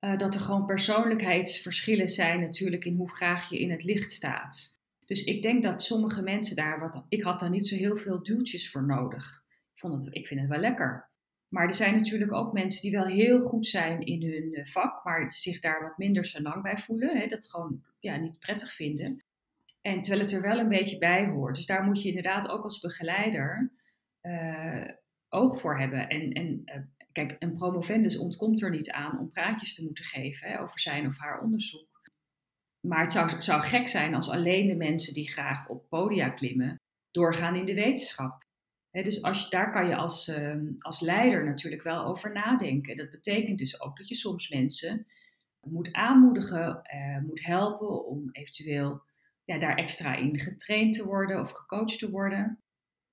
[0.00, 4.78] uh, dat er gewoon persoonlijkheidsverschillen zijn natuurlijk in hoe graag je in het licht staat.
[5.04, 8.22] Dus ik denk dat sommige mensen daar, wat, ik had daar niet zo heel veel
[8.22, 9.44] duwtjes voor nodig
[9.80, 11.08] vond het, ik vind het wel lekker.
[11.48, 15.04] Maar er zijn natuurlijk ook mensen die wel heel goed zijn in hun eh, vak,
[15.04, 17.18] maar zich daar wat minder zo lang bij voelen.
[17.18, 19.24] Hè, dat gewoon ja, niet prettig vinden.
[19.80, 21.56] En terwijl het er wel een beetje bij hoort.
[21.56, 23.72] Dus daar moet je inderdaad ook als begeleider
[24.22, 24.88] uh,
[25.28, 26.08] oog voor hebben.
[26.08, 30.48] En, en uh, kijk, een promovendus ontkomt er niet aan om praatjes te moeten geven
[30.48, 31.88] hè, over zijn of haar onderzoek.
[32.80, 36.80] Maar het zou, zou gek zijn als alleen de mensen die graag op podia klimmen
[37.10, 38.48] doorgaan in de wetenschap
[38.90, 42.96] dus als daar kan je als, ehm, als leider natuurlijk wel over nadenken.
[42.96, 45.06] Dat betekent dus ook dat je soms mensen
[45.60, 49.02] moet aanmoedigen, uh, moet helpen om eventueel
[49.44, 52.62] ja, daar extra in getraind te worden of gecoacht te worden.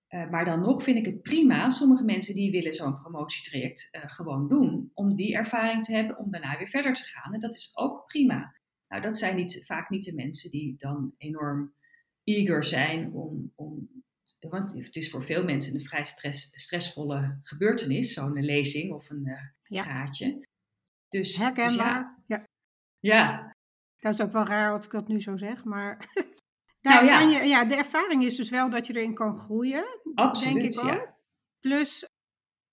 [0.10, 4.02] Uh, maar dan nog vind ik het prima, sommige mensen die willen zo'n promotietraject uh,
[4.06, 7.34] gewoon doen, om die ervaring te hebben, om daarna weer verder te gaan.
[7.34, 8.56] En dat is ook prima.
[8.88, 11.74] Nou, dat zijn niet, vaak niet de mensen die dan enorm
[12.24, 13.90] eager zijn om, om
[14.40, 19.26] want het is voor veel mensen een vrij stress, stressvolle gebeurtenis, zo'n lezing of een
[19.26, 19.82] uh, ja.
[19.84, 20.46] praatje.
[21.08, 22.16] Dus, Herkenbaar.
[22.28, 22.48] Dus ja.
[23.00, 23.56] ja.
[23.98, 25.98] Dat is ook wel raar als ik dat nu zo zeg, maar
[26.82, 27.20] daar nou, ja.
[27.20, 29.86] Je, ja, de ervaring is dus wel dat je erin kan groeien.
[30.14, 30.90] Absoluut, denk ik ook.
[30.90, 31.16] Ja.
[31.60, 32.08] Plus,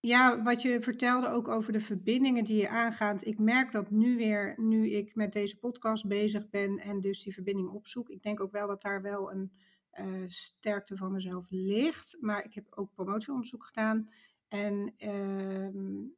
[0.00, 3.26] ja, wat je vertelde ook over de verbindingen die je aangaat.
[3.26, 7.32] Ik merk dat nu weer, nu ik met deze podcast bezig ben en dus die
[7.32, 8.08] verbinding opzoek.
[8.08, 9.52] Ik denk ook wel dat daar wel een
[10.00, 12.16] uh, sterkte van mezelf ligt.
[12.20, 14.08] Maar ik heb ook promotieonderzoek gedaan.
[14.48, 16.08] En uh,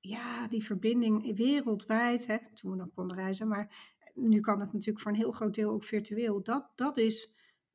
[0.00, 5.00] ja, die verbinding wereldwijd, hè, toen we nog konden reizen, maar nu kan het natuurlijk
[5.00, 6.42] voor een heel groot deel ook virtueel.
[6.42, 7.32] Dat, dat is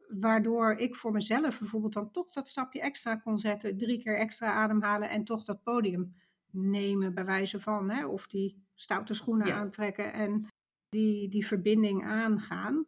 [0.08, 4.54] waardoor ik voor mezelf bijvoorbeeld dan toch dat stapje extra kon zetten, drie keer extra
[4.54, 6.16] ademhalen en toch dat podium
[6.52, 10.48] nemen, bij wijze van, hè, of die stoute schoenen aantrekken en
[10.90, 12.86] die, die verbinding aangaan.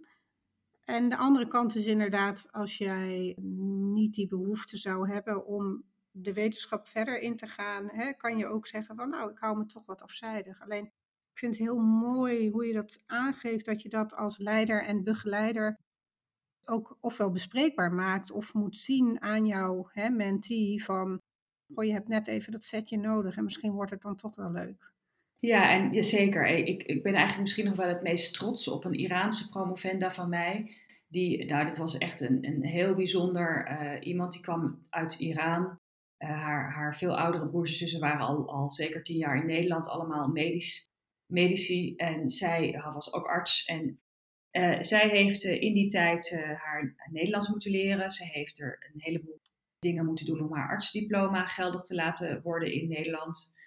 [0.90, 3.36] En de andere kant is inderdaad, als jij
[3.94, 8.48] niet die behoefte zou hebben om de wetenschap verder in te gaan, hè, kan je
[8.48, 10.62] ook zeggen van nou, ik hou me toch wat afzijdig.
[10.62, 10.86] Alleen
[11.32, 15.04] ik vind het heel mooi hoe je dat aangeeft, dat je dat als leider en
[15.04, 15.80] begeleider
[16.66, 21.22] ook ofwel bespreekbaar maakt of moet zien aan jouw mentee van,
[21.74, 24.52] goh, je hebt net even dat setje nodig en misschien wordt het dan toch wel
[24.52, 24.94] leuk.
[25.40, 26.48] Ja, en ja, zeker.
[26.48, 30.30] Ik, ik ben eigenlijk misschien nog wel het meest trots op een Iraanse promovenda van
[30.30, 30.76] mij.
[31.08, 34.32] Die, nou, dit was echt een, een heel bijzonder uh, iemand.
[34.32, 35.80] Die kwam uit Iran.
[36.24, 39.46] Uh, haar, haar veel oudere broers en zussen waren al, al zeker tien jaar in
[39.46, 40.88] Nederland, allemaal medisch,
[41.34, 41.96] medici.
[41.96, 43.66] En zij was ook arts.
[43.66, 44.00] En
[44.52, 48.12] uh, zij heeft in die tijd haar Nederlands moeten leren.
[48.12, 49.40] Ze heeft er een heleboel
[49.80, 53.58] dingen moeten doen om haar artsdiploma geldig te laten worden in Nederland.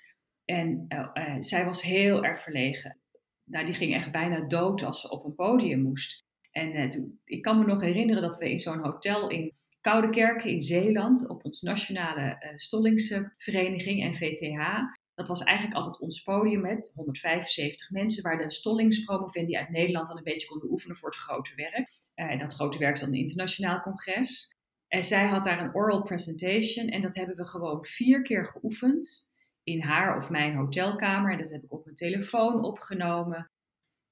[0.44, 3.00] En uh, zij was heel erg verlegen.
[3.44, 6.24] Nou, die ging echt bijna dood als ze op een podium moest.
[6.50, 10.50] En uh, toen, ik kan me nog herinneren dat we in zo'n hotel in Koudekerken
[10.50, 14.80] in Zeeland, op ons nationale stollingsvereniging en VTH,
[15.14, 20.16] dat was eigenlijk altijd ons podium met 175 mensen, waar de stollingspromovendi uit Nederland dan
[20.16, 22.00] een beetje konden oefenen voor het grote werk.
[22.14, 24.50] En dat grote werk is dan een internationaal congres.
[24.88, 29.30] En zij had daar een oral presentation en dat hebben we gewoon vier keer geoefend
[29.62, 31.32] in haar of mijn hotelkamer.
[31.32, 33.50] En dat heb ik op mijn telefoon opgenomen.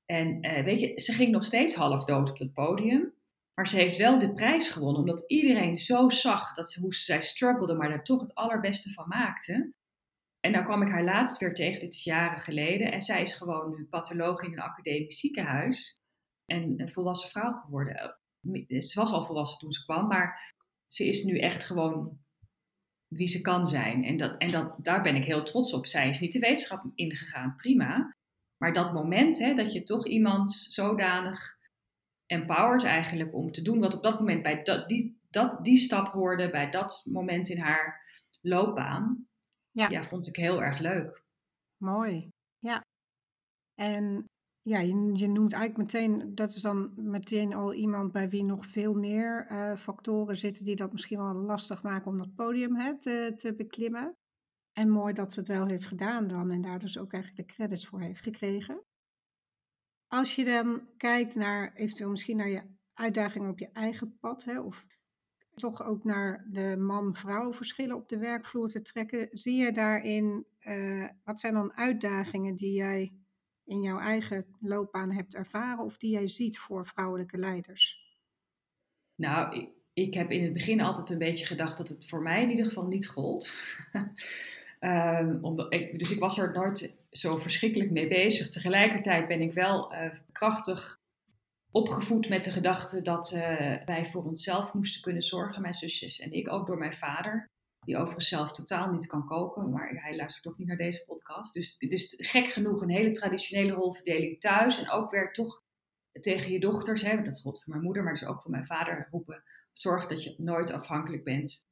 [0.04, 3.14] En uh, weet je, ze ging nog steeds half dood op het podium.
[3.54, 7.22] Maar ze heeft wel de prijs gewonnen, omdat iedereen zo zag dat ze, hoe zij
[7.22, 9.72] struggelde, maar daar toch het allerbeste van maakte.
[10.40, 12.92] En dan kwam ik haar laatst weer tegen, dit is jaren geleden.
[12.92, 16.00] En zij is gewoon nu patholoog in een academisch ziekenhuis.
[16.44, 18.18] En een volwassen vrouw geworden.
[18.68, 20.54] Ze was al volwassen toen ze kwam, maar
[20.86, 22.18] ze is nu echt gewoon
[23.14, 24.04] wie ze kan zijn.
[24.04, 25.86] En, dat, en dat, daar ben ik heel trots op.
[25.86, 28.16] Zij is niet de wetenschap ingegaan, prima.
[28.56, 31.58] Maar dat moment hè, dat je toch iemand zodanig
[32.26, 36.12] empowert eigenlijk om te doen wat op dat moment bij dat, die, dat, die stap
[36.12, 38.08] hoorde, bij dat moment in haar
[38.40, 39.26] loopbaan,
[39.70, 39.88] ja.
[39.88, 41.22] ja, vond ik heel erg leuk.
[41.76, 42.84] Mooi, ja.
[43.74, 44.24] En
[44.62, 44.94] ja, je,
[45.28, 49.76] noemt eigenlijk meteen, dat is dan meteen al iemand bij wie nog veel meer uh,
[49.76, 54.16] factoren zitten die dat misschien wel lastig maken om dat podium hè, te, beklimmen.
[54.72, 57.54] En mooi dat ze het wel heeft gedaan dan en daar dus ook eigenlijk de
[57.54, 58.82] credits voor heeft gekregen.
[60.06, 62.62] Als je dan kijkt naar eventueel misschien naar je
[62.94, 64.86] uitdagingen op je eigen pad, hè, of
[65.54, 71.08] toch ook naar de man-vrouw verschillen op de werkvloer te trekken, zie je daarin, uh,
[71.24, 73.19] wat zijn dan uitdagingen die jij
[73.70, 78.08] in jouw eigen loopbaan hebt ervaren of die jij ziet voor vrouwelijke leiders?
[79.14, 82.50] Nou, ik, heb in het begin altijd een beetje gedacht dat het voor mij in
[82.50, 83.56] ieder geval niet gold.
[84.80, 88.48] um, omdat ik, dus ik was er nooit zo verschrikkelijk mee bezig.
[88.48, 91.00] Tegelijkertijd ben ik wel uh, krachtig
[91.70, 93.40] opgevoed met de gedachte dat uh,
[93.84, 97.48] wij voor onszelf moesten kunnen zorgen, mijn zusjes en ik, ook door mijn vader
[97.90, 101.54] die overigens zelf totaal niet kan koken, maar hij luistert toch niet naar deze podcast.
[101.54, 105.62] Dus, dus gek genoeg een hele traditionele rolverdeling thuis en ook weer toch
[106.20, 109.08] tegen je dochters, hè, dat geldt voor mijn moeder, maar dus ook voor mijn vader,
[109.10, 111.68] roepen, zorg dat je nooit afhankelijk bent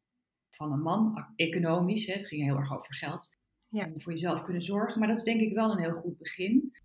[0.51, 3.37] van een man, economisch, hè, het ging heel erg over geld,
[3.69, 3.85] ja.
[3.85, 4.99] en voor jezelf kunnen zorgen.
[4.99, 6.77] Maar dat is denk ik wel een heel goed begin.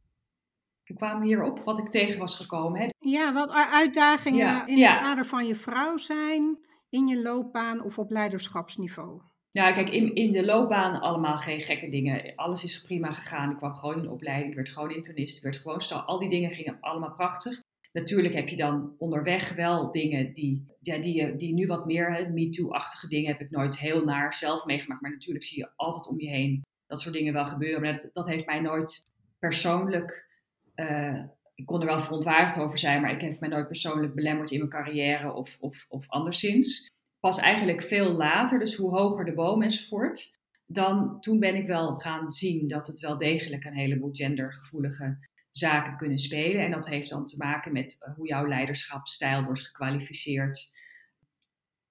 [0.83, 2.81] We kwamen hierop wat ik tegen was gekomen.
[2.81, 2.87] Hè.
[2.99, 6.57] Ja, wat uitdagingen in het kader van je vrouw zijn
[6.93, 9.21] in je loopbaan of op leiderschapsniveau?
[9.51, 12.35] Nou, kijk, in, in de loopbaan allemaal geen gekke dingen.
[12.35, 13.51] Alles is prima gegaan.
[13.51, 14.49] Ik kwam gewoon in opleiding.
[14.49, 15.37] Ik werd gewoon internist.
[15.37, 15.99] Ik werd gewoon stal.
[15.99, 17.61] Al die dingen gingen allemaal prachtig.
[17.91, 23.07] Natuurlijk heb je dan onderweg wel dingen die, ja, die, die nu wat meer, MeToo-achtige
[23.07, 25.01] dingen heb ik nooit heel naar zelf meegemaakt.
[25.01, 27.81] Maar natuurlijk zie je altijd om je heen dat soort dingen wel gebeuren.
[27.81, 29.07] Maar dat, heeft mij nooit
[29.39, 30.29] persoonlijk
[30.75, 31.23] uh,
[31.55, 34.57] ik kon er wel verontwaardigd over zijn, maar ik heb mij nooit persoonlijk belemmerd in
[34.57, 36.91] mijn carrière of, of, of anderszins.
[37.19, 41.95] Pas eigenlijk veel later, dus hoe hoger de boom enzovoort, dan toen ben ik wel
[41.95, 45.17] gaan zien dat het wel degelijk een heleboel gendergevoelige
[45.51, 46.65] zaken kunnen spelen.
[46.65, 50.71] En dat heeft dan te maken met eh, hoe jouw leiderschapsstijl wordt gekwalificeerd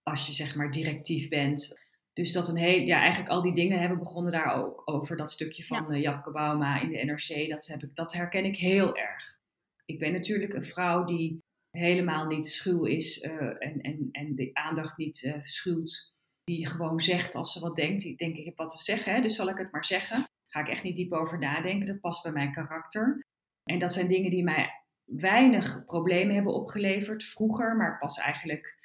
[0.02, 1.80] als je zeg maar directief bent.
[2.12, 5.16] Dus dat een heel, ja, eigenlijk al die dingen hebben begonnen daar ook over.
[5.16, 5.96] Dat stukje van ja.
[5.96, 9.40] uh, Japke Bauma in de NRC, dat, heb ik, dat herken ik heel erg.
[9.84, 11.38] Ik ben natuurlijk een vrouw die
[11.70, 16.10] helemaal niet schuw is uh, en, en, en de aandacht niet uh, verschuwt.
[16.44, 18.04] Die gewoon zegt als ze wat denkt.
[18.04, 20.24] Ik denk, ik heb wat te zeggen, dus zal ik het maar zeggen.
[20.48, 21.86] Ga ik echt niet diep over nadenken.
[21.86, 23.26] Dat past bij mijn karakter.
[23.64, 24.70] En dat zijn dingen die mij
[25.04, 28.78] weinig problemen hebben opgeleverd vroeger, maar pas eigenlijk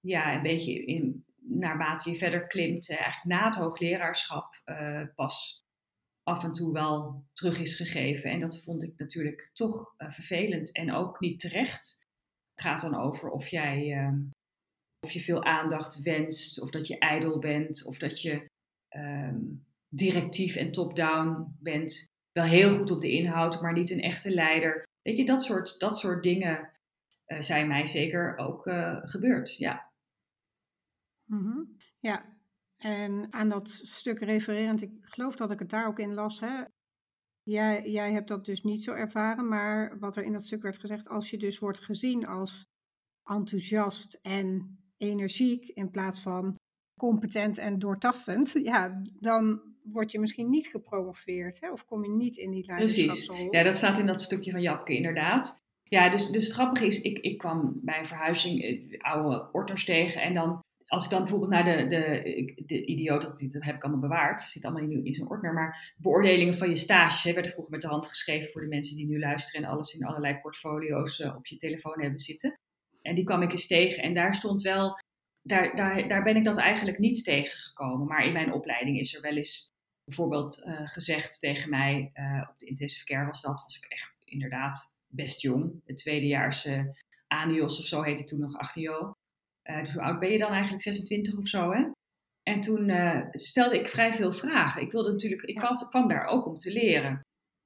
[0.00, 4.62] ja, een beetje in, naarmate je verder klimt, eigenlijk na het hoogleraarschap,
[5.14, 5.65] pas
[6.26, 8.30] af en toe wel terug is gegeven.
[8.30, 12.04] En dat vond ik natuurlijk toch uh, vervelend en ook niet terecht.
[12.60, 14.20] gaat dan over of jij ehm,
[15.00, 18.46] of je veel aandacht wenst, of dat je ijdel bent, of dat je
[18.88, 19.40] ehm,
[19.88, 22.04] directief en top-down bent.
[22.32, 24.82] Wel heel goed op de inhoud, maar niet een echte leider.
[25.02, 26.70] Weet je, dat soort, dat soort dingen
[27.26, 29.90] uh, zijn mij zeker ook uh, gebeurd, ja.
[31.24, 32.35] Mm Ja,
[32.76, 36.40] en aan dat stuk refererend, ik geloof dat ik het daar ook in las.
[36.40, 36.64] Hè?
[37.42, 40.78] Jij, jij hebt dat dus niet zo ervaren, maar wat er in dat stuk werd
[40.78, 42.66] gezegd, als je dus wordt gezien als
[43.24, 46.54] enthousiast en energiek in plaats van
[47.00, 51.70] competent en doortastend, ja, dan word je misschien niet gepromoveerd hè?
[51.70, 53.36] of kom je niet in die leiderschapsrol.
[53.36, 55.64] Precies, ja, dat staat in dat stukje van Japke inderdaad.
[55.82, 59.84] Ja, dus, dus het grappige is, ik, ik kwam bij een verhuizing eh, oude orters
[59.84, 63.82] tegen en dan als ik dan bijvoorbeeld naar de, de, de idioot, dat, heb ik
[63.82, 67.50] allemaal bewaard, zit allemaal in, in zo'n ordner, maar beoordelingen van je stages hè, werden
[67.50, 70.38] vroeger met de hand geschreven voor de mensen die nu luisteren en alles in allerlei
[70.38, 72.58] portfolio's uh, op je telefoon hebben zitten.
[73.02, 74.98] En die kwam ik eens tegen en daar stond wel,
[75.42, 79.22] daar, daar, daar ben ik dat eigenlijk niet tegengekomen, maar in mijn opleiding is er
[79.22, 79.68] wel eens
[80.04, 84.14] bijvoorbeeld uh, gezegd tegen mij, uh, op de intensive care was dat, was ik echt
[84.24, 86.68] inderdaad best jong, de tweedejaars
[87.26, 89.14] ANIOS of zo heette toen nog AGNIO.
[89.70, 90.82] Uh, dus hoe oud ben je dan eigenlijk?
[90.82, 91.84] 26 of zo, hè?
[92.42, 94.82] En toen uh, stelde ik vrij veel vragen.
[94.82, 97.20] Ik wilde natuurlijk, ik kwam, kwam daar ook om te leren.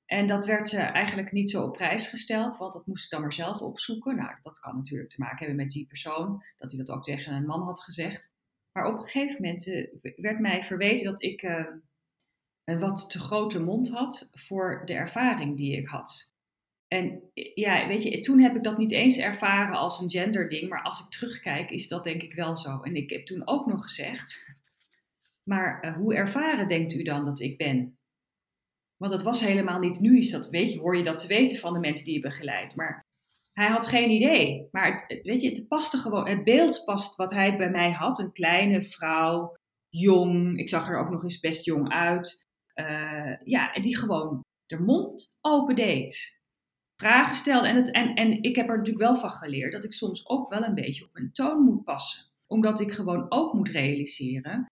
[0.07, 3.21] En dat werd uh, eigenlijk niet zo op prijs gesteld, want dat moest ik dan
[3.21, 4.17] maar zelf opzoeken.
[4.17, 7.33] Nou, dat kan natuurlijk te maken hebben met die persoon, dat hij dat ook tegen
[7.33, 8.33] een man had gezegd.
[8.73, 11.43] Maar op een gegeven moment werd mij verweten dat ik
[12.65, 16.30] een wat te grote mond had voor de ervaring die ik had.
[16.93, 20.83] En ja, weet je, toen heb ik dat niet eens ervaren als een genderding, maar
[20.83, 22.81] als ik terugkijk, is dat denk ik wel zo.
[22.83, 24.55] En ik heb toen ook nog gezegd,
[25.43, 27.99] maar uh, hoe ervaren denkt u dan dat ik ben?
[28.97, 31.59] Want dat was helemaal niet, nu is dat, weet je, hoor je dat te weten
[31.59, 32.77] van de mensen die je begeleidt.
[32.77, 33.07] Maar
[33.53, 34.69] hij had geen idee.
[34.71, 38.19] Maar weet je, het paste gewoon, het beeld past wat hij bij mij had.
[38.19, 39.57] Een kleine vrouw,
[39.89, 42.49] jong, ik zag er ook nog eens best jong uit.
[42.75, 46.40] Uh, ja, die gewoon de mond open deed
[47.01, 47.69] vragen stelde.
[47.69, 50.63] En, en, en ik heb er natuurlijk wel van geleerd dat ik soms ook wel
[50.63, 52.25] een beetje op mijn toon moet passen.
[52.47, 54.67] Omdat ik gewoon ook moet realiseren,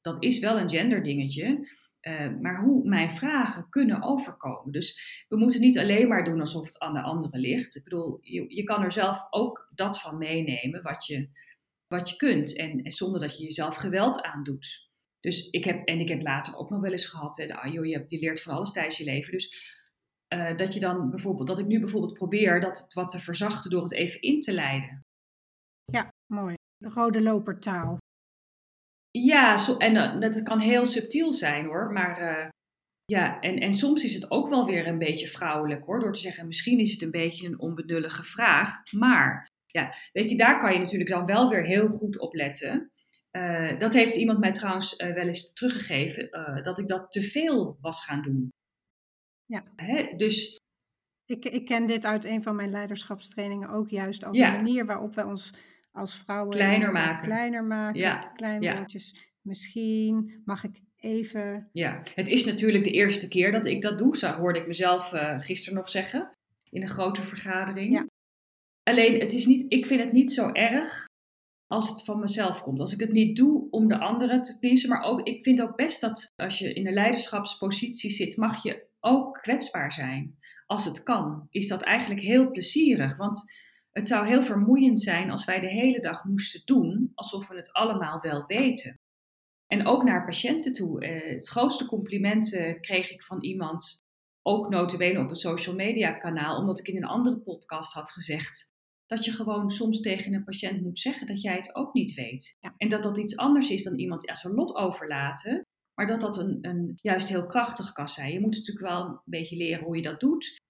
[0.00, 1.68] dat is wel een genderdingetje,
[2.02, 4.72] uh, maar hoe mijn vragen kunnen overkomen.
[4.72, 7.76] Dus we moeten niet alleen maar doen alsof het aan de anderen ligt.
[7.76, 11.28] Ik bedoel, je, je kan er zelf ook dat van meenemen wat je,
[11.86, 12.56] wat je kunt.
[12.56, 14.90] En, en zonder dat je jezelf geweld aandoet.
[15.20, 17.72] Dus ik heb, en ik heb later ook nog wel eens gehad, hè, de, ah,
[17.72, 19.32] joh, je, je leert van alles tijdens je leven.
[19.32, 19.80] Dus
[20.32, 23.82] uh, dat je dan bijvoorbeeld, dat ik nu bijvoorbeeld probeer dat wat te verzachten door
[23.82, 25.00] het even in te leiden.
[25.84, 26.54] Ja, mooi.
[26.76, 27.96] De rode lopertaal.
[29.10, 32.48] Ja, zo, en uh, dat kan heel subtiel zijn hoor, maar uh,
[33.04, 36.20] ja, en, en soms is het ook wel weer een beetje vrouwelijk hoor, door te
[36.20, 40.72] zeggen misschien is het een beetje een onbenullige vraag, maar ja, weet je, daar kan
[40.72, 42.90] je natuurlijk dan wel weer heel goed op letten.
[43.78, 46.28] dat heeft iemand mij trouwens wel eens teruggegeven,
[46.62, 48.50] dat ik dat te veel was gaan doen.
[49.52, 49.64] Ja.
[49.76, 50.16] Hè?
[50.16, 50.60] Dus
[51.26, 55.14] ik, ik ken dit uit een van mijn leiderschapstrainingen ook juist als een manier waarop
[55.14, 55.52] we ons
[55.92, 57.22] als vrouwen kleiner maken.
[57.22, 58.30] Kleiner maken, ja.
[58.34, 58.86] klein ja.
[59.40, 61.68] Misschien mag ik even.
[61.72, 64.16] Ja, het is natuurlijk de eerste keer dat ik dat doe.
[64.16, 66.36] Zo hoorde ik mezelf uh, gisteren nog zeggen
[66.70, 67.92] in een grote vergadering.
[67.92, 68.06] Ja.
[68.82, 71.08] Alleen, het is niet, ik vind het niet zo erg
[71.66, 72.80] als het van mezelf komt.
[72.80, 75.76] Als ik het niet doe om de anderen te pleasen, maar ook, ik vind ook
[75.76, 80.38] best dat als je in een leiderschapspositie zit, mag je ook kwetsbaar zijn.
[80.66, 83.16] Als het kan, is dat eigenlijk heel plezierig.
[83.16, 83.52] Want
[83.90, 87.72] het zou heel vermoeiend zijn als wij de hele dag moesten doen alsof we het
[87.72, 89.00] allemaal wel weten.
[89.66, 91.00] En ook naar patiënten toe.
[91.00, 94.00] Eh, het grootste compliment eh, kreeg ik van iemand,
[94.42, 98.72] ook notabene op een social media kanaal, omdat ik in een andere podcast had gezegd
[99.06, 102.58] dat je gewoon soms tegen een patiënt moet zeggen dat jij het ook niet weet.
[102.76, 105.66] En dat dat iets anders is dan iemand ja, zijn lot overlaten.
[105.94, 108.32] Maar dat dat een, een juist heel krachtig kan zijn.
[108.32, 110.60] Je moet natuurlijk wel een beetje leren hoe je dat doet.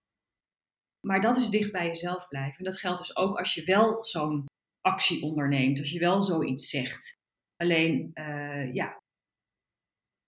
[1.07, 2.59] Maar dat is dicht bij jezelf blijven.
[2.59, 4.44] En dat geldt dus ook als je wel zo'n
[4.81, 5.79] actie onderneemt.
[5.79, 7.13] Als je wel zoiets zegt.
[7.57, 9.01] Alleen, uh, ja.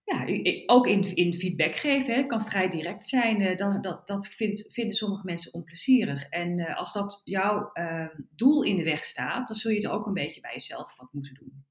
[0.05, 0.27] Ja,
[0.67, 3.41] ook in, in feedback geven kan vrij direct zijn.
[3.41, 6.29] Uh, dat dat, vindt, vinden sommige mensen onplezierig.
[6.29, 7.73] En uh, als dat jouw
[8.31, 11.13] doel in de weg staat, dan zul je het ook een beetje bij jezelf wat
[11.13, 11.65] moeten doen.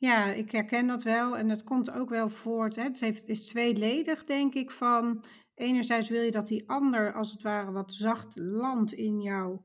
[0.00, 2.76] Ja, ik herken dat wel en het komt ook wel voort.
[2.76, 2.82] Hè.
[2.82, 5.24] Het heeft, is tweeledig, denk ik, van
[5.54, 9.64] enerzijds wil je dat die ander als het ware wat zacht landt in jouw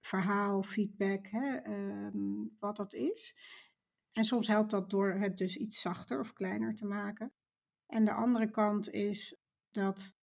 [0.00, 3.34] verhaal, feedback, hè, um, wat dat is.
[4.12, 7.32] En soms helpt dat door het dus iets zachter of kleiner te maken.
[7.86, 9.36] En de andere kant is
[9.70, 10.14] dat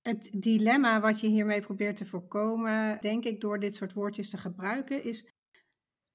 [0.00, 4.38] het dilemma wat je hiermee probeert te voorkomen, denk ik, door dit soort woordjes te
[4.38, 5.35] gebruiken, is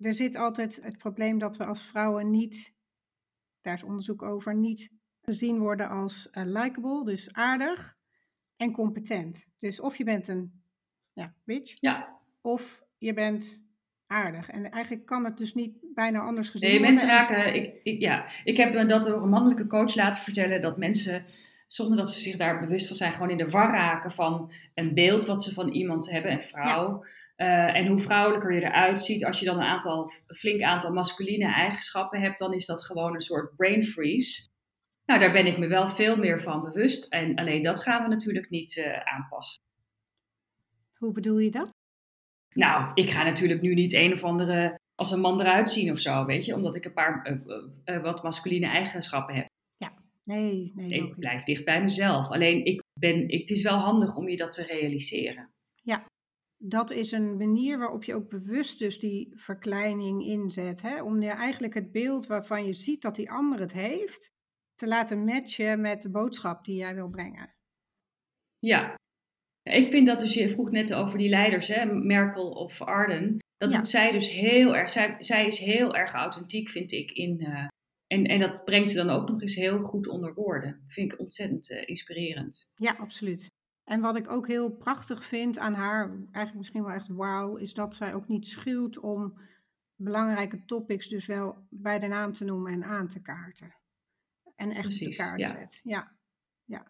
[0.02, 2.74] er zit altijd het probleem dat we als vrouwen niet,
[3.62, 4.90] daar is onderzoek over, niet
[5.22, 7.96] gezien worden als uh, likable, dus aardig
[8.56, 9.46] en competent.
[9.60, 10.64] Dus of je bent een
[11.14, 12.20] ja, bitch, ja.
[12.42, 13.64] of je bent
[14.08, 14.50] aardig.
[14.50, 16.98] En eigenlijk kan het dus niet bijna anders gezien nee, worden.
[16.98, 20.62] mensen raken, ik, ik, ja, ik heb me dat door een mannelijke coach laten vertellen,
[20.62, 21.26] dat mensen
[21.68, 24.94] zonder dat ze zich daar bewust van zijn, gewoon in de war raken van een
[24.94, 27.06] beeld wat ze van iemand hebben, een vrouw.
[27.42, 31.46] Eh, en hoe vrouwelijker je eruit ziet, als je dan een aantal, flink aantal masculine
[31.46, 34.48] eigenschappen hebt, dan is dat gewoon een soort brain freeze.
[35.06, 37.06] Nou, daar ben ik me wel veel meer van bewust.
[37.08, 39.62] En alleen dat gaan we natuurlijk niet uh, aanpassen.
[40.98, 41.70] Hoe bedoel je dat?
[42.54, 46.00] Nou, ik ga natuurlijk nu niet een of andere als een man eruit zien of
[46.00, 47.42] zo, weet je, omdat ik een paar
[47.86, 49.48] uh, wat masculine eigenschappen heb.
[49.78, 50.90] Ja, nee, nee.
[50.90, 52.30] Ik blijf dicht bij mezelf.
[52.30, 55.50] Alleen ik ben, ik, het is wel handig om je dat te realiseren.
[55.84, 56.06] Ja,
[56.64, 60.82] dat is een manier waarop je ook bewust dus die verkleining inzet.
[60.82, 61.02] Hè?
[61.02, 64.30] Om je eigenlijk het beeld waarvan je ziet dat die ander het heeft,
[64.76, 67.56] te laten matchen met de boodschap die jij wil brengen.
[68.60, 68.96] Ja,
[69.64, 73.38] ik vind dat dus, je vroeg net over die leiders, hè, Merkel of Arden.
[73.58, 77.12] Dat doet zij dus heel erg, zij, zij is heel erg authentiek, vind ik.
[77.12, 77.68] In, uh,
[78.08, 80.84] en, en dat brengt ze dan ook nog eens heel goed onder woorden.
[80.88, 82.70] Vind ik ontzettend uh, inspirerend.
[82.76, 83.50] Ja, absoluut.
[83.92, 87.74] En wat ik ook heel prachtig vind aan haar, eigenlijk misschien wel echt wauw, is
[87.74, 89.34] dat zij ook niet schuwt om
[89.96, 93.76] belangrijke topics dus wel bij de naam te noemen en aan te kaarten.
[94.56, 95.50] En echt Precies, de kaart ja.
[95.50, 95.80] zet.
[95.84, 96.12] Ja.
[96.66, 96.88] ja.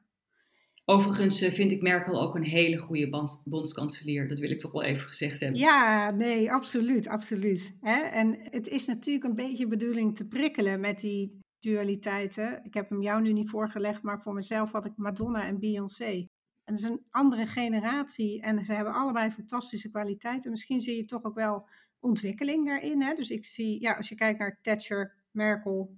[0.85, 4.27] Overigens eh, vind ik Merkel ook een hele goede bondskanselier.
[4.27, 5.59] Dat wil ik toch wel even gezegd hebben.
[5.59, 7.75] Ja, nee, absoluut, absoluut.
[7.79, 7.99] Hè?
[8.01, 12.63] En het is natuurlijk een beetje bedoeling te prikkelen met die dualiteiten.
[12.63, 16.27] Ik heb hem jou nu niet voorgelegd, maar voor mezelf had ik Madonna en Beyoncé.
[16.71, 20.51] En dat is een andere generatie en ze hebben allebei fantastische kwaliteiten.
[20.51, 21.67] Misschien zie je toch ook wel
[21.99, 23.01] ontwikkeling daarin.
[23.01, 23.13] Hè?
[23.13, 25.95] Dus ik zie, ja, als je kijkt naar Thatcher, Merkel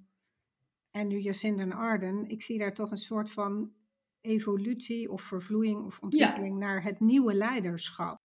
[0.92, 3.74] en nu Jacinda Arden, ik zie daar toch een soort van
[4.22, 8.20] evolutie of vervloeiing of ontwikkeling naar het nieuwe leiderschap.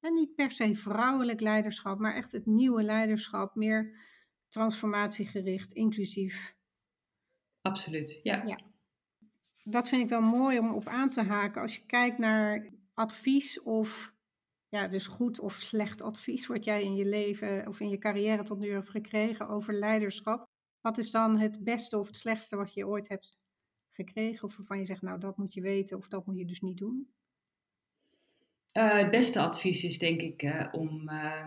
[0.00, 4.00] En niet per se vrouwelijk leiderschap, maar echt het nieuwe leiderschap, meer
[4.48, 6.56] transformatiegericht, inclusief.
[7.60, 8.42] Absoluut, ja.
[8.44, 8.74] ja
[9.68, 11.62] dat vind ik wel mooi om op aan te haken.
[11.62, 14.14] Als je kijkt naar advies of
[14.68, 18.42] ja, dus goed of slecht advies wat jij in je leven of in je carrière
[18.42, 20.44] tot nu hebt gekregen over leiderschap.
[20.80, 23.38] Wat is dan het beste of het slechtste wat je ooit hebt
[23.90, 24.44] gekregen?
[24.44, 26.78] Of waarvan je zegt, nou dat moet je weten of dat moet je dus niet
[26.78, 27.14] doen?
[28.72, 31.46] Uh, het beste advies is denk ik uh, om, uh,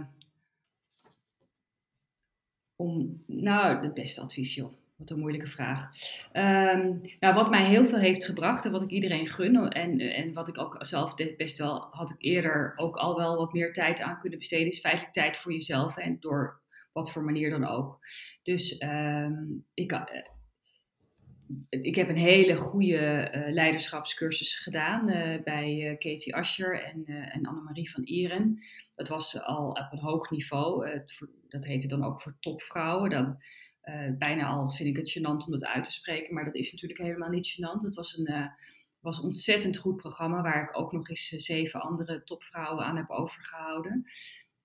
[2.75, 5.91] om, nou het beste advies joh wat een moeilijke vraag.
[6.33, 10.33] Um, nou, wat mij heel veel heeft gebracht en wat ik iedereen gun en, en
[10.33, 14.01] wat ik ook zelf best wel had ik eerder ook al wel wat meer tijd
[14.01, 17.99] aan kunnen besteden, is feitelijk tijd voor jezelf en door wat voor manier dan ook.
[18.43, 20.01] Dus um, ik, uh,
[21.69, 27.91] ik heb een hele goede uh, leiderschapscursus gedaan uh, bij Katie Ascher en, en Annemarie
[27.91, 28.63] van Ieren.
[28.95, 31.01] Dat was al op een hoog niveau.
[31.47, 33.09] dat heette dan ook voor topvrouwen.
[33.09, 33.37] Dan,
[33.89, 36.71] uh, bijna al vind ik het gênant om het uit te spreken, maar dat is
[36.71, 37.83] natuurlijk helemaal niet gênant.
[37.83, 38.45] Het was een, uh,
[38.99, 43.09] was ontzettend goed programma waar ik ook nog eens uh, zeven andere topvrouwen aan heb
[43.09, 44.09] overgehouden.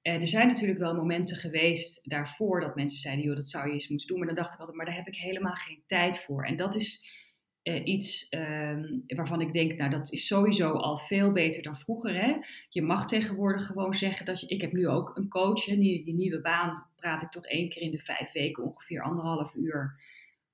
[0.03, 3.89] er zijn natuurlijk wel momenten geweest daarvoor dat mensen zeiden, joh, dat zou je eens
[3.89, 4.19] moeten doen.
[4.19, 6.45] Maar dan dacht ik altijd, maar daar heb ik helemaal geen tijd voor.
[6.45, 7.23] En dat is
[7.65, 12.23] uh, iets uh, waarvan ik denk, nou dat is sowieso al veel beter dan vroeger.
[12.23, 12.37] Hè?
[12.69, 16.41] Je mag tegenwoordig gewoon zeggen dat je, ik heb nu ook een coach, die, nieuwe
[16.41, 20.01] baan praat ik toch één keer in de vijf weken, ongeveer anderhalf uur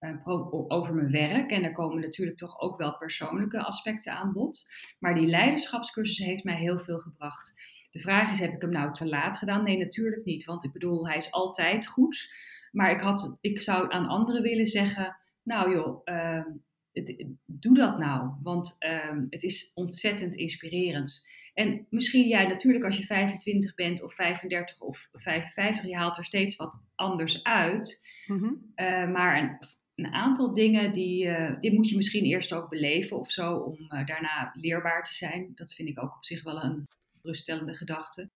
[0.00, 0.28] uh,
[0.68, 1.50] over mijn werk.
[1.50, 4.68] En daar komen natuurlijk toch ook wel persoonlijke aspecten aan bod.
[4.98, 7.54] Maar die leiderschapscursus heeft mij heel veel gebracht.
[7.90, 9.64] De vraag is, heb ik hem nou te laat gedaan?
[9.64, 12.28] Nee, natuurlijk niet, want ik bedoel, hij is altijd goed.
[12.72, 16.44] Maar ik, had, ik zou aan anderen willen zeggen, nou joh, uh,
[16.92, 21.28] het, doe dat nou, want um, het is ontzettend inspirerend.
[21.54, 26.24] En misschien jij natuurlijk als je 25 bent of 35 of 55, je haalt er
[26.24, 28.08] steeds wat anders uit.
[28.26, 28.72] Mm-hmm.
[28.76, 29.58] Uh, maar een,
[29.94, 33.78] een, aantal dingen die, uh, die moet je misschien eerst ook beleven of zo om
[33.80, 35.52] uh, daarna leerbaar te zijn.
[35.54, 36.88] Dat vind ik ook op zich wel een
[37.22, 38.30] ruststellende gedachte.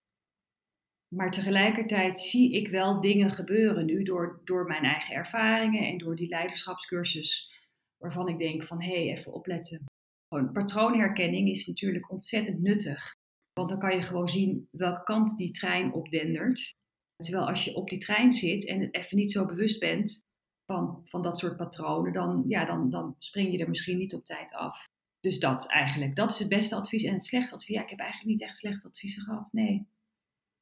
[1.09, 6.17] Maar tegelijkertijd zie ik wel dingen gebeuren nu door, door mijn eigen ervaringen en door
[6.17, 7.54] die leiderschapscursus
[7.99, 9.85] waarvan ik denk van hé, hey, even opletten.
[10.29, 13.13] Gewoon, patroonherkenning is natuurlijk ontzettend nuttig.
[13.53, 16.73] Want dan kan je gewoon zien welke kant die trein opdendert.
[17.17, 20.21] Terwijl als je op die trein zit en het even niet zo bewust bent
[20.67, 24.25] van, van dat soort patronen, dan, ja, dan, dan spring je er misschien niet op
[24.25, 24.85] tijd af.
[25.21, 27.05] Dus dat eigenlijk, dat is het beste advies.
[27.05, 29.53] En het slechtste advies, ja, ik heb eigenlijk niet echt slechte adviezen gehad.
[29.53, 29.87] Nee.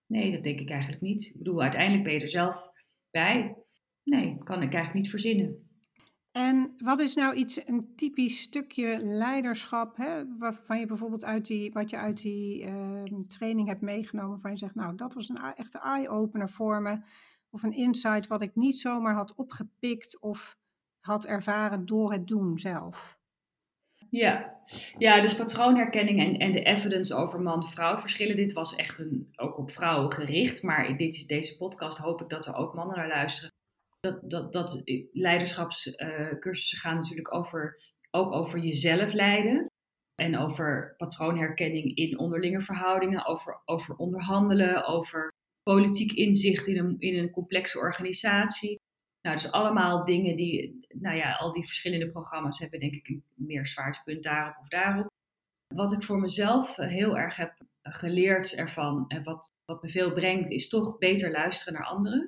[0.06, 1.26] Nee, dat denk ik eigenlijk niet.
[1.26, 2.70] Ik bedoel, uiteindelijk ben je er zelf
[3.10, 3.56] bij.
[4.02, 5.70] Nee, kan ik eigenlijk niet verzinnen.
[6.32, 11.72] En wat is nou iets, een typisch stukje leiderschap, hè, waarvan je bijvoorbeeld uit die,
[11.72, 15.54] wat je uit die ehm, training hebt meegenomen, waarvan je zegt, nou, dat was een
[15.54, 16.98] echte eye-opener voor me,
[17.50, 20.58] of een insight wat ik niet zomaar had opgepikt of
[21.00, 23.20] had ervaren door het doen zelf?
[24.10, 24.56] Ja,
[24.98, 28.36] ja dus patroonherkenning en, en de evidence over man-vrouw verschillen.
[28.36, 32.46] Dit was echt een, ook op vrouwen gericht, maar dit, deze podcast hoop ik dat
[32.46, 33.50] er ook mannen naar luisteren.
[34.02, 34.82] Dat, dat, dat
[35.12, 39.66] leiderschapscursussen gaan natuurlijk over, ook over jezelf leiden.
[40.14, 45.32] En over patroonherkenning in onderlinge verhoudingen, over, over onderhandelen, over
[45.62, 48.80] politiek inzicht in een, in een complexe organisatie.
[49.22, 53.24] Nou, dus allemaal dingen die, nou ja, al die verschillende programma's hebben denk ik een
[53.34, 55.06] meer zwaartepunt daarop of daarop.
[55.74, 60.12] Wat ik voor mezelf eh, heel erg heb geleerd ervan en wat, wat me veel
[60.12, 62.26] brengt, is toch beter luisteren naar anderen.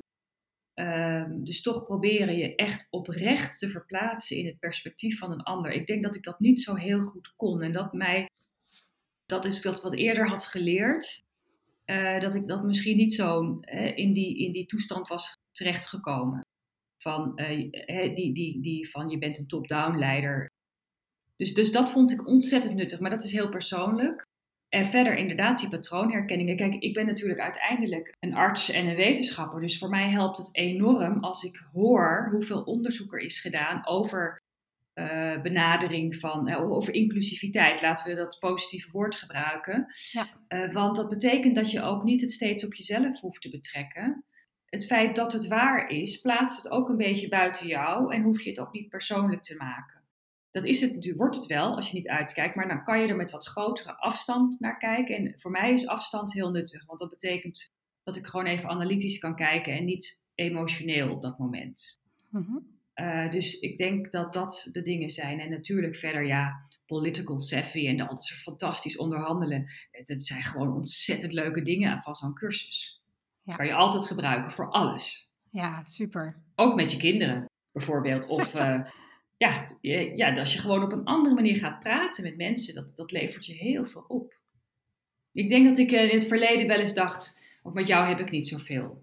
[0.75, 5.73] Ehm, dus toch proberen je echt oprecht te verplaatsen in het perspectief van een ander.
[5.73, 8.31] Ik denk dat ik dat niet zo heel goed kon en dat mij,
[9.27, 11.23] dat is dat wat eerder had geleerd,
[11.87, 16.47] uh, dat ik dat misschien niet zo uh, in, die, in die toestand was terechtgekomen
[16.99, 20.51] van, uh, die, die, die van je bent een top-down leider.
[21.37, 24.27] Dus, dus dat vond ik ontzettend nuttig, maar dat is heel persoonlijk.
[24.69, 26.57] En verder inderdaad die patroonherkenningen.
[26.57, 29.61] Kijk, ik ben natuurlijk uiteindelijk een arts en een wetenschapper.
[29.61, 34.43] Dus voor mij helpt het enorm als ik hoor hoeveel onderzoek er is gedaan over
[34.95, 37.83] uh, benadering van, uh, over inclusiviteit.
[37.83, 39.87] Laten we dat positieve woord gebruiken.
[40.13, 40.29] Ja.
[40.49, 44.25] Uh, want dat betekent dat je ook niet het steeds op jezelf hoeft te betrekken
[44.75, 48.43] het feit dat het waar is, plaatst het ook een beetje buiten jou en hoef
[48.43, 50.04] je het ook niet persoonlijk te maken.
[50.55, 53.17] Dat is het, wordt het wel als je niet uitkijkt, maar dan kan je er
[53.17, 55.17] met wat grotere afstand naar kijken.
[55.17, 59.19] En voor mij is afstand heel nuttig, want dat betekent dat ik gewoon even analytisch
[59.19, 62.01] kan kijken en niet emotioneel op dat moment.
[62.31, 62.59] Mhm.
[62.95, 65.41] uh, dus ik denk dat dat de dingen zijn.
[65.41, 69.71] En natuurlijk verder, ja, political savvy en dat ze fantastisch onderhandelen.
[69.91, 73.03] Het, het zijn gewoon ontzettend leuke dingen van zo'n cursus.
[73.43, 73.55] Ja.
[73.55, 75.33] Kan je altijd gebruiken voor alles.
[75.51, 76.37] Ja, super.
[76.55, 78.27] Ook met je kinderen bijvoorbeeld.
[78.27, 78.81] Of uh,
[79.37, 79.65] ja,
[80.17, 83.47] ja, als je gewoon op een andere manier gaat praten met mensen, dat, dat levert
[83.47, 84.39] je heel veel op.
[85.33, 88.31] Ik denk dat ik in het verleden wel eens dacht, ook met jou heb ik
[88.31, 89.03] niet zoveel.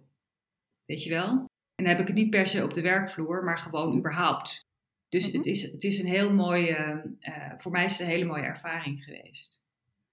[0.86, 1.30] Weet je wel?
[1.76, 4.66] En dan heb ik het niet per se op de werkvloer, maar gewoon überhaupt.
[5.10, 5.38] Dus mhm.
[5.38, 8.44] het, is, het is een heel mooie, uh, voor mij is het een hele mooie
[8.44, 9.60] ervaring geweest.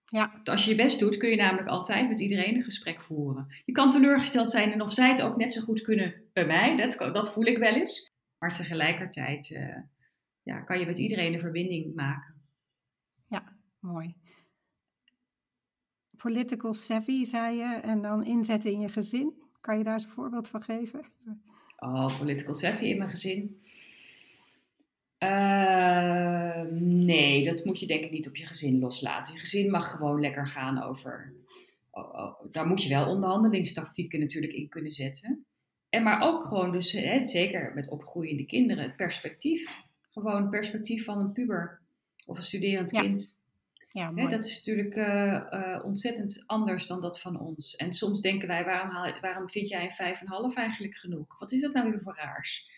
[0.06, 0.40] Ja.
[0.44, 3.46] Als je je best doet, kun je namelijk altijd met iedereen een gesprek voeren.
[3.64, 6.76] Je kan teleurgesteld zijn en of zij het ook net zo goed kunnen bij mij,
[6.76, 8.10] dat, dat voel ik wel eens.
[8.38, 9.76] Maar tegelijkertijd uh,
[10.49, 12.34] ja, kan je met iedereen een verbinding maken.
[13.28, 14.14] Ja, mooi.
[16.16, 19.42] Political savvy, zei je, en dan inzetten in je gezin.
[19.61, 21.12] Kan je daar eens een voorbeeld van geven?
[21.76, 23.62] Oh, political savvy in mijn gezin.
[25.18, 29.34] Uh, nee, dat moet je denk ik niet op je gezin loslaten.
[29.34, 31.34] Je gezin mag gewoon lekker gaan over.
[31.90, 35.46] Oh, oh, daar moet je wel onderhandelingstactieken natuurlijk in kunnen zetten.
[35.88, 39.86] En maar ook gewoon, dus hè, zeker met opgroeiende kinderen, het perspectief.
[40.20, 41.80] Gewoon perspectief van een puber
[42.26, 43.42] of een studerend kind.
[43.92, 44.28] Ja, mooi.
[44.28, 47.76] Dat is natuurlijk uh, uh, ontzettend anders dan dat van ons.
[47.76, 50.16] En soms denken wij, waarom, haal, waarom vind jij een
[50.52, 51.38] 5,5 eigenlijk genoeg?
[51.38, 52.76] Wat is dat nou weer voor raars?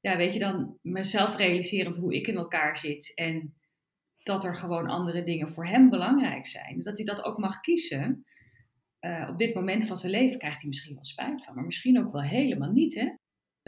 [0.00, 3.54] ja, weet je, dan mezelf realiserend hoe ik in elkaar zit en
[4.22, 6.82] dat er gewoon andere dingen voor hem belangrijk zijn.
[6.82, 8.24] Dat hij dat ook mag kiezen.
[9.00, 11.98] Uh, op dit moment van zijn leven krijgt hij misschien wel spijt van, maar misschien
[11.98, 12.94] ook wel helemaal niet.
[12.94, 13.12] Hè?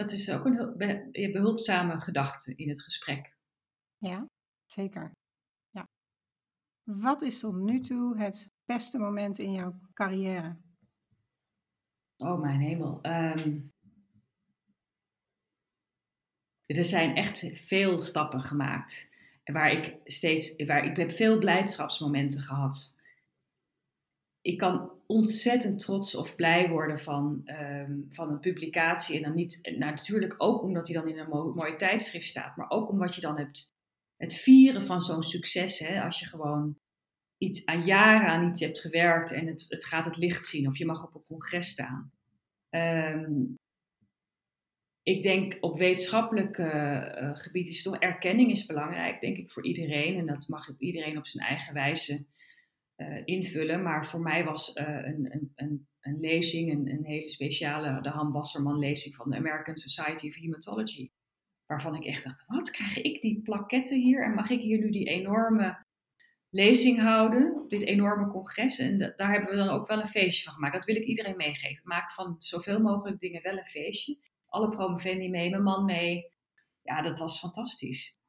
[0.03, 3.37] Dat is ook een behulpzame gedachte in het gesprek.
[3.99, 4.29] Ja,
[4.67, 5.13] zeker.
[5.71, 5.89] Ja.
[6.83, 10.57] Wat is tot nu toe het beste moment in jouw carrière?
[12.17, 12.99] Oh, mijn hemel.
[13.03, 13.73] Um,
[16.67, 19.11] er zijn echt veel stappen gemaakt.
[19.45, 22.99] Waar ik steeds, waar ik heb veel blijdschapsmomenten gehad.
[24.43, 29.17] Ik kan ontzettend trots of blij worden van, ehm, van een publicatie.
[29.17, 32.71] En dan niet, nou, natuurlijk ook omdat hij dan in een mooie tijdschrift staat, maar
[32.71, 33.75] ook omdat je dan hebt
[34.17, 35.79] het vieren van zo'n succes.
[35.79, 36.79] Hè, als je gewoon
[37.39, 40.79] iets aan jaren aan iets hebt gewerkt en het, het gaat het licht zien, of
[40.79, 42.13] je mag op een congres staan.
[42.71, 43.57] Um,
[45.03, 50.19] ik denk op wetenschappelijk uh, gebied is toch erkenning is belangrijk, denk ik, voor iedereen.
[50.19, 52.27] En dat mag iedereen op zijn eigen wijze
[53.25, 53.83] invullen.
[53.83, 58.79] Maar voor mij was een, een, een, een, lezing, een, hele speciale, de Han Wasserman
[58.79, 61.11] lezing van de American Society of Hematology.
[61.67, 64.25] Waarvan ik echt dacht, wat krijg ik die plaketten hier?
[64.25, 65.85] En mag ik hier nu die enorme
[66.53, 68.79] lezing houden op dit enorme congres.
[68.79, 70.75] En daar hebben we dan ook wel een feestje van gemaakt.
[70.75, 71.83] Dat wil ik iedereen meegeven.
[71.85, 74.19] Maak van zoveel mogelijk dingen wel een feestje.
[74.47, 76.33] Alle promovendi mee, mijn man mee.
[76.83, 78.22] Ja, dat was fantastisch.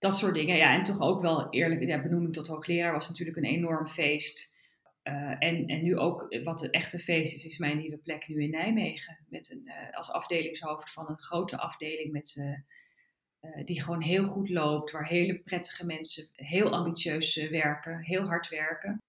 [0.00, 0.56] Dat soort dingen.
[0.56, 4.56] Ja, en toch ook wel eerlijk, ja, benoeming tot hoogleraar was natuurlijk een enorm feest.
[5.04, 8.42] Uh, en, en nu ook, wat het echte feest is, is mijn nieuwe plek nu
[8.42, 9.18] in Nijmegen.
[9.28, 12.36] Met een, uh, als afdelingshoofd van een grote afdeling met
[13.40, 14.90] uh, die gewoon heel goed loopt.
[14.90, 19.02] Waar hele prettige mensen heel ambitieus werken, heel hard werken.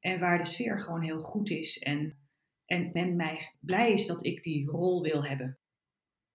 [0.00, 1.78] En waar de sfeer gewoon heel goed is.
[1.78, 2.18] En,
[2.66, 5.58] en men mij blij is dat ik die rol wil hebben.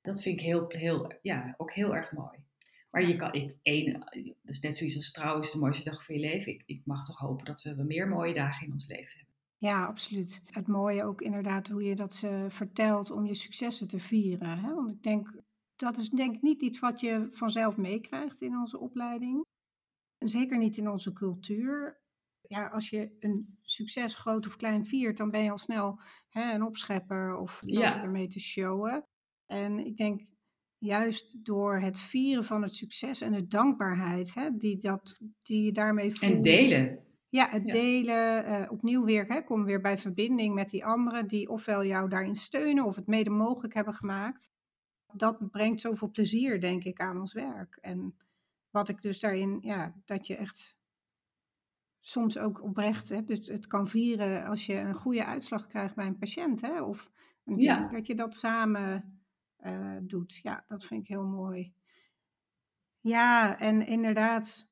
[0.01, 2.45] Dat vind ik heel, heel, ja, ook heel erg mooi.
[2.91, 4.03] Maar je kan, ik, één,
[4.41, 6.53] dus net zoiets als trouw is de mooiste dag van je leven.
[6.53, 9.27] Ik, ik mag toch hopen dat we meer mooie dagen in ons leven hebben.
[9.57, 10.41] Ja, absoluut.
[10.45, 14.59] Het mooie ook inderdaad hoe je dat ze vertelt om je successen te vieren.
[14.59, 14.73] Hè?
[14.73, 15.41] Want ik denk,
[15.75, 19.45] dat is denk ik niet iets wat je vanzelf meekrijgt in onze opleiding.
[20.17, 22.01] En zeker niet in onze cultuur.
[22.41, 26.53] Ja, als je een succes groot of klein viert, dan ben je al snel hè,
[26.53, 28.01] een opschepper of ja.
[28.01, 29.03] ermee te showen.
[29.45, 30.21] En ik denk,
[30.77, 35.71] juist door het vieren van het succes en de dankbaarheid hè, die, dat, die je
[35.71, 36.31] daarmee voelt.
[36.31, 36.99] En delen.
[37.29, 41.49] Ja, het delen, uh, opnieuw weer, hè, kom weer bij verbinding met die anderen die
[41.49, 44.49] ofwel jou daarin steunen of het mede mogelijk hebben gemaakt.
[45.13, 47.77] Dat brengt zoveel plezier, denk ik, aan ons werk.
[47.81, 48.15] En
[48.69, 50.77] wat ik dus daarin, ja, dat je echt
[51.99, 56.05] soms ook oprecht, hè, dus het kan vieren als je een goede uitslag krijgt bij
[56.05, 57.11] een patiënt, hè, of
[57.43, 57.87] een ja.
[57.87, 59.16] dat je dat samen
[59.67, 60.39] uh, doet.
[60.43, 61.73] Ja, dat vind ik heel mooi.
[63.01, 64.67] Ja, en inderdaad,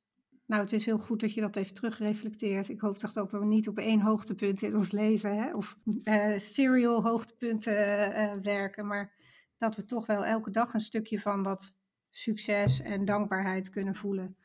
[0.45, 2.69] nou, het is heel goed dat je dat even terugreflecteert.
[2.69, 6.37] Ik hoop toch dat we niet op één hoogtepunt in ons leven, hè, of uh,
[6.37, 9.13] serial hoogtepunten uh, werken, maar
[9.57, 11.73] dat we toch wel elke dag een stukje van dat
[12.09, 14.37] succes en dankbaarheid kunnen voelen.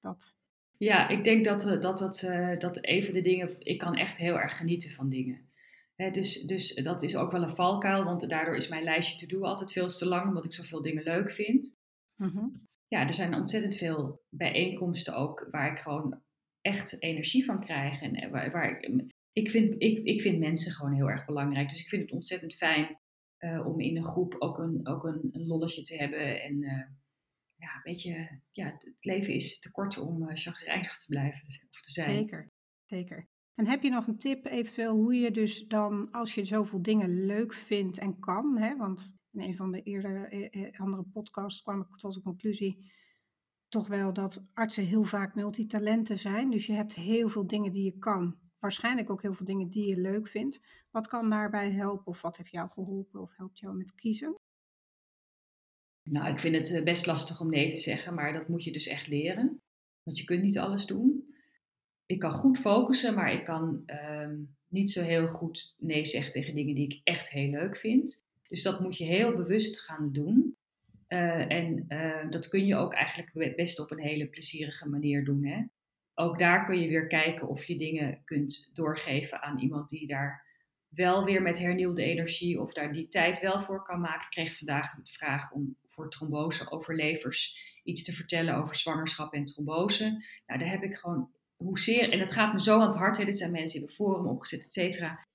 [0.00, 0.36] Dat...
[0.76, 2.28] Ja, ik denk dat, dat, dat,
[2.58, 5.47] dat even de dingen, ik kan echt heel erg genieten van dingen
[6.06, 9.72] dus, dus dat is ook wel een valkuil, want daardoor is mijn lijstje to-do altijd
[9.72, 11.76] veel te lang, omdat ik zoveel dingen leuk vind.
[12.14, 12.46] Mhm.
[12.88, 16.22] Ja, er zijn ontzettend veel bijeenkomsten ook waar ik gewoon
[16.60, 18.00] echt energie van krijg.
[18.00, 21.68] En eh, waar, waar ik, ik, vind, ik, ik vind mensen gewoon heel erg belangrijk.
[21.68, 22.98] Dus ik vind het ontzettend fijn
[23.38, 26.42] uh, om in een groep ook een, ook een, een lolletje te hebben.
[26.42, 26.84] En uh,
[27.54, 31.80] ja, een beetje, ja, het leven is te kort om uh, chagrijnig te blijven of
[31.80, 32.16] te zijn.
[32.16, 32.50] Zeker,
[32.86, 33.28] zeker.
[33.58, 37.26] En heb je nog een tip eventueel hoe je dus dan, als je zoveel dingen
[37.26, 41.62] leuk vindt en kan, hè, want in een van de eerdere eh, eh, andere podcasts
[41.62, 42.92] kwam ik tot de conclusie
[43.68, 46.50] toch wel dat artsen heel vaak multitalenten zijn.
[46.50, 48.38] Dus je hebt heel veel dingen die je kan.
[48.58, 50.60] Waarschijnlijk ook heel veel dingen die je leuk vindt.
[50.90, 54.34] Wat kan daarbij helpen of wat heeft jou geholpen of helpt jou met kiezen?
[56.10, 58.72] Nou, ik vind het eh, best lastig om nee te zeggen, maar dat moet je
[58.72, 59.60] dus echt leren.
[60.02, 61.27] Want je kunt niet alles doen
[62.08, 64.36] ik kan goed focussen, maar ik kan ehm,
[64.68, 68.26] niet zo heel goed nee zeggen tegen dingen die ik echt heel leuk vind.
[68.46, 70.56] Dus dat moet je heel bewust gaan doen.
[71.08, 75.44] Uh, en uh, dat kun je ook eigenlijk best op een hele plezierige manier doen.
[75.44, 75.62] Hè?
[76.14, 80.46] Ook daar kun je weer kijken of je dingen kunt doorgeven aan iemand die daar
[80.88, 84.22] wel weer met hernieuwde energie of daar die tijd wel voor kan maken.
[84.22, 90.24] Ik kreeg vandaag de vraag om voor trombose-overlevers iets te vertellen over zwangerschap en trombose.
[90.46, 93.24] Nou, daar heb ik gewoon hoezeer, en het gaat me zo aan het hart, hè,
[93.24, 95.26] dit zijn mensen die hebben forum opgezet, et cetera.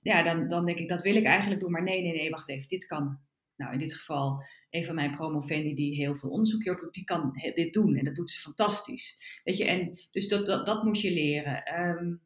[0.00, 2.48] Ja, dan, dan denk ik, dat wil ik eigenlijk doen, maar nee, nee, nee, wacht
[2.48, 3.20] even, dit kan.
[3.56, 7.04] Nou, in dit geval, een van mijn promovendi die heel veel onderzoek hierop doet, die
[7.04, 9.40] kan dit doen en dat doet ze fantastisch.
[9.44, 11.80] Weet je, en dus dat, dat, dat moet je leren.
[11.80, 12.22] Um,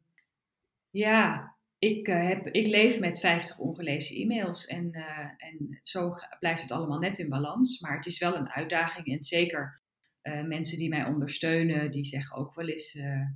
[0.89, 6.61] ja, ik, uh, heb, ik leef met 50 ongelezen e-mails en, uh, en zo blijft
[6.61, 7.79] het allemaal net in balans.
[7.79, 9.81] Maar het is wel een uitdaging en zeker
[10.45, 13.27] mensen die mij ondersteunen, die zeggen ook wel eens, uh,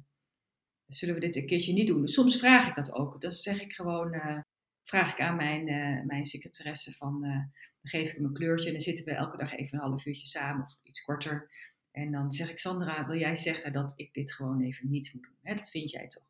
[0.88, 2.02] zullen we dit een keertje niet doen?
[2.02, 3.22] Dus soms vraag ik dat ook.
[3.22, 4.40] Dan zeg ik gewoon, uh,
[4.84, 5.64] vraag ik aan mijn,
[6.06, 7.52] mijn secretaresse van, dan
[7.92, 10.28] geef ik hem een kleurtje en dan zitten we elke dag even een half uurtje
[10.28, 11.52] samen of iets korter.
[11.92, 15.24] En dan zeg ik, Sandra, wil jij zeggen dat ik dit gewoon even niet moet
[15.24, 15.56] doen?
[15.56, 16.28] Dat vind jij toch?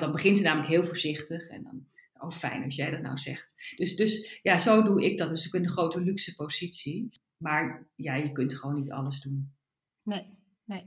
[0.00, 1.86] Dan begint ze namelijk heel voorzichtig en dan,
[2.18, 3.74] oh fijn als jij dat nou zegt.
[3.76, 5.28] Dus, dus ja, zo doe ik dat.
[5.28, 7.10] Dus ik ben een grote luxe positie.
[7.36, 9.52] Maar ja, je kunt gewoon niet alles doen.
[10.10, 10.26] Nee,
[10.64, 10.86] nee.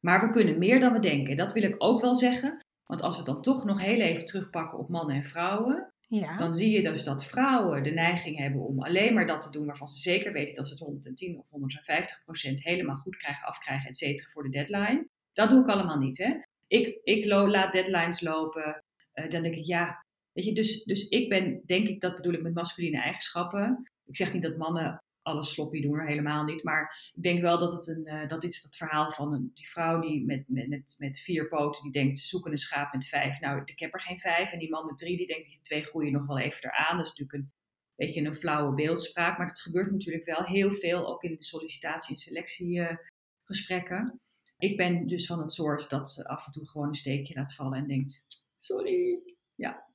[0.00, 1.36] Maar we kunnen meer dan we denken.
[1.36, 2.64] Dat wil ik ook wel zeggen.
[2.84, 5.92] Want als we dan toch nog heel even terugpakken op mannen en vrouwen.
[6.08, 6.36] Ja.
[6.36, 9.66] Dan zie je dus dat vrouwen de neiging hebben om alleen maar dat te doen
[9.66, 13.88] waarvan ze zeker weten dat ze het 110 of 150 procent helemaal goed krijgen, afkrijgen,
[13.88, 15.08] et cetera, voor de deadline.
[15.32, 16.18] Dat doe ik allemaal niet.
[16.18, 16.34] Hè?
[16.66, 18.82] Ik, ik laat deadlines lopen.
[19.14, 22.32] Uh, dan denk ik, ja, weet je, dus, dus ik ben, denk ik, dat bedoel
[22.32, 23.90] ik met masculine eigenschappen.
[24.04, 26.62] Ik zeg niet dat mannen alles sloppy doen, helemaal niet.
[26.62, 29.68] Maar ik denk wel dat het een, uh, dat is dat verhaal van een, die
[29.68, 33.40] vrouw die met, met, met, vier poten, die denkt, zoeken een schaap met vijf.
[33.40, 34.52] Nou, ik heb er geen vijf.
[34.52, 36.96] En die man met drie, die denkt, die twee groeien nog wel even eraan.
[36.96, 37.52] Dat is natuurlijk een
[37.96, 39.38] beetje een flauwe beeldspraak.
[39.38, 44.20] Maar dat gebeurt natuurlijk wel heel veel, ook in sollicitatie- en selectiegesprekken.
[44.58, 47.78] ik ben dus van het soort dat af en toe gewoon een steekje laat vallen
[47.78, 49.18] en denkt, sorry.
[49.54, 49.86] Ja.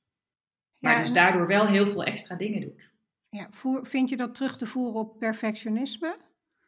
[0.78, 2.92] Maar dus daardoor wel heel veel extra dingen doet.
[3.34, 3.48] Ja,
[3.82, 6.16] vind je dat terug te voeren op perfectionisme?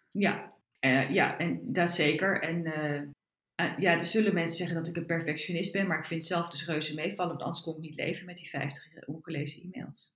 [0.09, 2.43] Ja, uh, ja en dat zeker.
[2.43, 6.25] En uh, ja, er zullen mensen zeggen dat ik een perfectionist ben, maar ik vind
[6.25, 10.14] zelf dus reuze meevallen, want anders kon ik niet leven met die 50 ongelezen e-mails.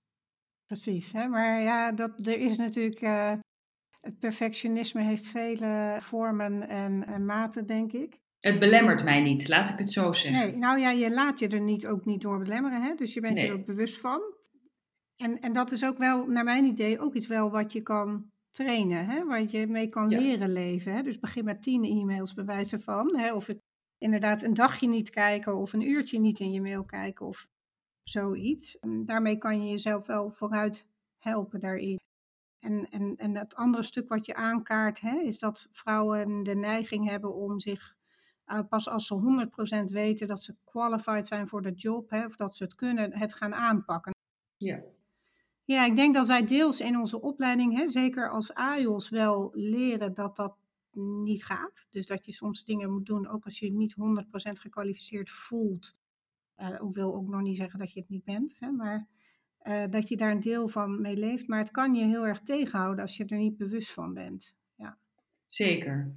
[0.66, 1.26] Precies, hè?
[1.26, 3.00] maar ja, dat, er is natuurlijk.
[4.00, 8.18] Het perfectionisme heeft vele vormen en, en maten, denk ik.
[8.38, 10.50] Het belemmert mij niet, laat ik het zo zeggen.
[10.50, 12.94] Nee, nou ja, je laat je er niet, ook niet door belemmeren, hè?
[12.94, 14.38] dus je bent er ook bewust van.
[15.20, 18.30] En, en dat is ook wel, naar mijn idee, ook iets wel wat je kan
[18.50, 19.24] trainen, hè?
[19.24, 20.92] waar je mee kan leren leven.
[20.92, 21.02] Hè?
[21.02, 23.16] Dus begin met tien e-mails bij wijze van.
[23.16, 23.34] Hè?
[23.34, 23.58] Of het,
[23.98, 27.46] inderdaad een dagje niet kijken of een uurtje niet in je mail kijken of
[28.02, 28.78] zoiets.
[28.78, 30.86] En daarmee kan je jezelf wel vooruit
[31.18, 31.98] helpen daarin.
[32.58, 37.08] En, en, en het andere stuk wat je aankaart, hè, is dat vrouwen de neiging
[37.08, 37.96] hebben om zich
[38.46, 39.48] uh, pas als ze
[39.88, 43.18] 100% weten dat ze qualified zijn voor de job, hè, of dat ze het kunnen,
[43.18, 44.12] het gaan aanpakken.
[44.56, 44.82] Ja.
[45.70, 50.14] Ja, ik denk dat wij deels in onze opleiding, hè, zeker als AIOS, wel leren
[50.14, 50.56] dat dat
[51.24, 51.86] niet gaat.
[51.90, 55.96] Dus dat je soms dingen moet doen, ook als je niet 100% gekwalificeerd voelt.
[56.56, 59.06] Uh, ik wil ook nog niet zeggen dat je het niet bent, hè, maar
[59.62, 61.48] uh, dat je daar een deel van mee leeft.
[61.48, 64.54] Maar het kan je heel erg tegenhouden als je er niet bewust van bent.
[64.74, 64.98] Ja.
[65.46, 66.14] Zeker.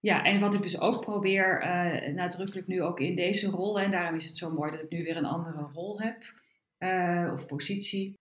[0.00, 3.90] Ja, en wat ik dus ook probeer, uh, nadrukkelijk nu ook in deze rol, en
[3.90, 6.42] daarom is het zo mooi dat ik nu weer een andere rol heb,
[7.32, 8.14] of positie,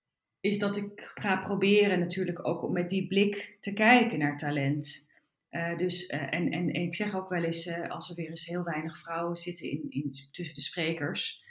[0.43, 5.09] is dat ik ga proberen natuurlijk ook met die blik te kijken naar talent.
[5.51, 8.45] Uh, dus, uh, en, en, ik zeg ook wel eens, uh, als er weer eens
[8.45, 11.43] heel weinig vrouwen zitten in, tussen de sprekers,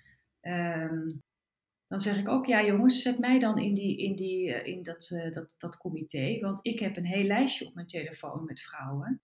[0.43, 1.22] um,
[1.88, 5.09] dan zeg ik ook, ja jongens, zet mij dan in, die, in, die, in dat,
[5.30, 9.20] dat, dat comité, want ik heb een heel lijstje op mijn telefoon met vrouwen.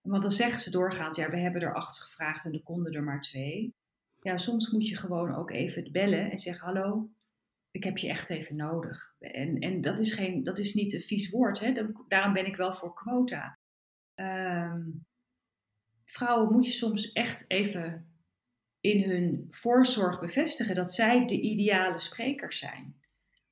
[0.00, 3.02] Want dan zeggen ze doorgaans, ja, we hebben er acht gevraagd en er konden er
[3.02, 3.74] maar twee.
[4.20, 7.10] Ja, soms moet je gewoon ook even bellen en zeggen, hallo,
[7.72, 9.14] ik heb je echt even nodig.
[9.18, 11.72] En, en dat, is geen, dat is niet een vies woord, hè?
[12.08, 13.58] daarom ben ik wel voor quota.
[14.14, 15.06] Um,
[16.04, 18.06] vrouwen moet je soms echt even
[18.80, 23.00] in hun voorzorg bevestigen dat zij de ideale sprekers zijn.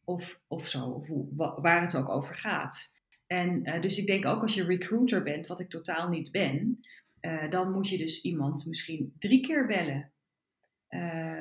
[0.05, 2.95] Of, of zo, of waar het ook over gaat.
[3.27, 6.81] En uh, dus ik denk ook als je recruiter bent, wat ik totaal niet ben,
[7.21, 10.13] uh, dan moet je dus iemand misschien drie keer bellen.
[10.89, 11.41] Uh,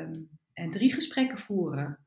[0.53, 1.99] en drie gesprekken voeren.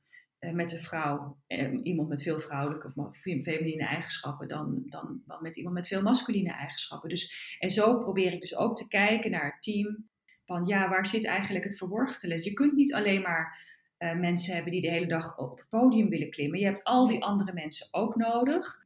[0.42, 5.42] Eh, met een vrouw, eh, iemand met veel vrouwelijke of feminine eigenschappen, dan, dan, dan
[5.42, 7.08] met iemand met veel masculine eigenschappen.
[7.08, 10.08] Dus, en zo probeer ik dus ook te kijken naar het team.
[10.44, 12.42] Van ja, waar zit eigenlijk het verborgen?
[12.42, 13.60] Je kunt niet alleen maar
[13.98, 16.58] uh, mensen hebben die de hele dag op het podium willen klimmen.
[16.58, 18.82] Je hebt al die andere mensen ook nodig.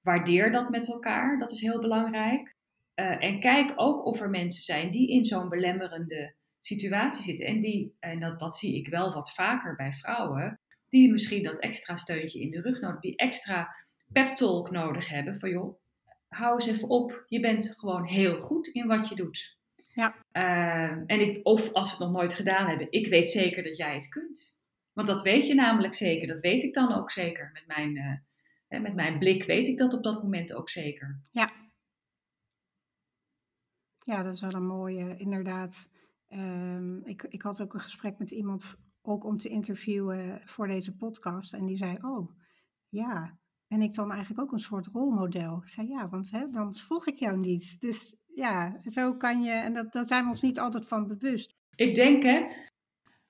[0.00, 2.56] Waardeer dat met elkaar, dat is heel belangrijk.
[2.94, 7.46] En kijk ook of er mensen zijn die in zo'n belemmerende situatie zitten.
[7.46, 10.60] En, die, en dat, dat zie ik wel wat vaker bij vrouwen
[10.92, 13.74] die misschien dat extra steuntje in de rug nodig, die extra
[14.12, 15.80] pep talk nodig hebben van joh,
[16.28, 19.58] hou eens even op, je bent gewoon heel goed in wat je doet.
[19.94, 20.14] Ja.
[20.32, 23.76] Uh, en ik, of als ze het nog nooit gedaan hebben, ik weet zeker dat
[23.76, 24.60] jij het kunt.
[24.92, 27.50] Want dat weet je namelijk zeker, dat weet ik dan ook zeker.
[27.52, 27.96] Met mijn,
[28.68, 31.20] uh, met mijn blik weet ik dat op dat moment ook zeker.
[31.30, 31.52] Ja.
[33.98, 35.88] Ja, dat is wel een mooie, inderdaad.
[36.28, 40.96] Um, ik, ik had ook een gesprek met iemand ook om te interviewen voor deze
[40.96, 41.54] podcast.
[41.54, 42.30] En die zei, oh
[42.88, 45.56] ja, ben ik dan eigenlijk ook een soort rolmodel?
[45.56, 47.76] Ik zei, ja, want hè, dan vroeg ik jou niet.
[47.80, 51.50] Dus ja, zo kan je, en dat, daar zijn we ons niet altijd van bewust.
[51.74, 52.46] Ik denk hè,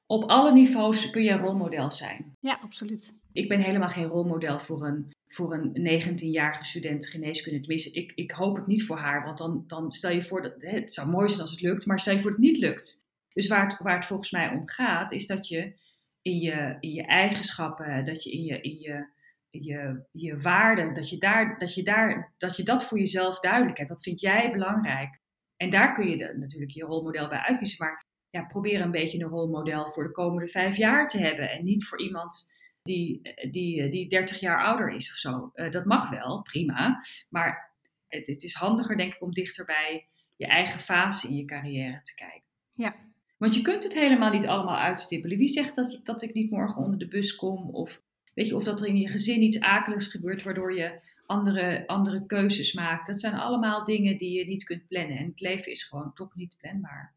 [0.06, 2.36] op alle niveaus kun je een rolmodel zijn.
[2.40, 3.14] Ja, absoluut.
[3.32, 7.60] Ik ben helemaal geen rolmodel voor een, voor een 19-jarige student geneeskunde.
[7.60, 10.62] Tenminste, ik, ik hoop het niet voor haar, want dan, dan stel je voor dat
[10.62, 12.58] hè, het zou mooi zijn als het lukt, maar stel je voor dat het niet
[12.58, 13.04] lukt.
[13.32, 15.74] Dus waar het, waar het volgens mij om gaat, is dat je
[16.22, 19.06] in je, in je eigenschappen, dat je in je, in je,
[19.50, 23.78] je, je waarden, dat je, daar, dat, je daar, dat je dat voor jezelf duidelijk
[23.78, 23.90] hebt.
[23.90, 25.20] Wat vind jij belangrijk?
[25.56, 27.86] En daar kun je natuurlijk je rolmodel bij uitkiezen.
[27.86, 31.50] Maar ja, probeer een beetje een rolmodel voor de komende vijf jaar te hebben.
[31.50, 32.50] En niet voor iemand
[32.82, 33.20] die,
[33.50, 35.50] die, die 30 jaar ouder is of zo.
[35.54, 37.02] Uh, dat mag wel, prima.
[37.28, 37.72] Maar
[38.08, 42.02] het, het is handiger, denk ik, om dichter bij je eigen fase in je carrière
[42.02, 42.42] te kijken.
[42.72, 42.94] Ja,
[43.42, 45.38] want je kunt het helemaal niet allemaal uitstippelen.
[45.38, 47.70] Wie zegt dat, dat ik niet morgen onder de bus kom?
[47.70, 48.02] Of,
[48.34, 52.26] weet je, of dat er in je gezin iets akeligs gebeurt waardoor je andere, andere
[52.26, 53.06] keuzes maakt.
[53.06, 55.16] Dat zijn allemaal dingen die je niet kunt plannen.
[55.16, 57.14] En het leven is gewoon toch niet planbaar.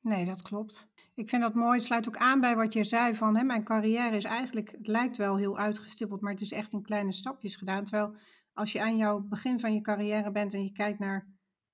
[0.00, 0.88] Nee, dat klopt.
[1.14, 1.76] Ik vind dat mooi.
[1.76, 4.86] Het sluit ook aan bij wat je zei van hè, mijn carrière is eigenlijk, het
[4.86, 7.84] lijkt wel heel uitgestippeld, maar het is echt in kleine stapjes gedaan.
[7.84, 8.14] Terwijl
[8.52, 11.26] als je aan jouw begin van je carrière bent en je kijkt naar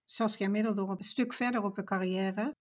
[0.05, 2.55] Saskia Middeldorp een stuk verder op de carrière,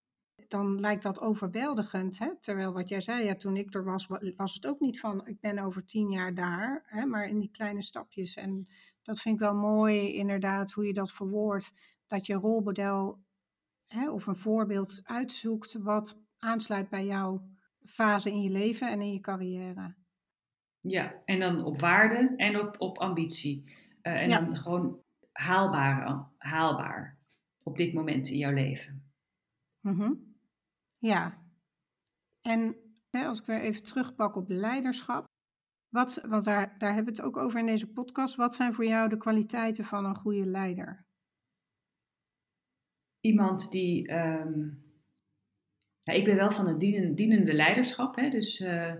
[0.50, 2.20] dan lijkt dat overweldigend.
[2.20, 2.36] Hè?
[2.40, 5.40] Terwijl wat jij zei, ja, toen ik er was, was het ook niet van ik
[5.40, 7.06] ben over tien jaar daar, hè?
[7.06, 8.36] maar in die kleine stapjes.
[8.36, 8.68] En
[9.02, 11.72] dat vind ik wel mooi, inderdaad, hoe je dat verwoordt.
[12.08, 13.20] Dat je rolmodel
[13.86, 17.50] hè, of een voorbeeld uitzoekt wat aansluit bij jouw
[17.84, 19.96] fase in je leven en in je carrière.
[20.80, 23.64] Ja, en dan op waarde en op, op ambitie.
[24.04, 27.18] Uh, en dan gewoon haalbaar, haalbaar
[27.64, 29.04] op dit moment in jouw leven.
[29.82, 30.29] Mm
[31.00, 31.48] Ja.
[32.42, 32.76] En
[33.10, 35.28] hè, als ik weer even terugpak op leiderschap.
[35.90, 38.36] Wat, want daar, daar hebben we het ook over in deze podcast.
[38.36, 41.06] Wat zijn voor jou de kwaliteiten van een goede leider?
[43.20, 44.14] Iemand die.
[44.14, 44.84] Um,
[46.00, 46.80] ja, ik ben wel van het
[47.18, 48.16] dienende leiderschap.
[48.16, 48.94] Hè, dus uh,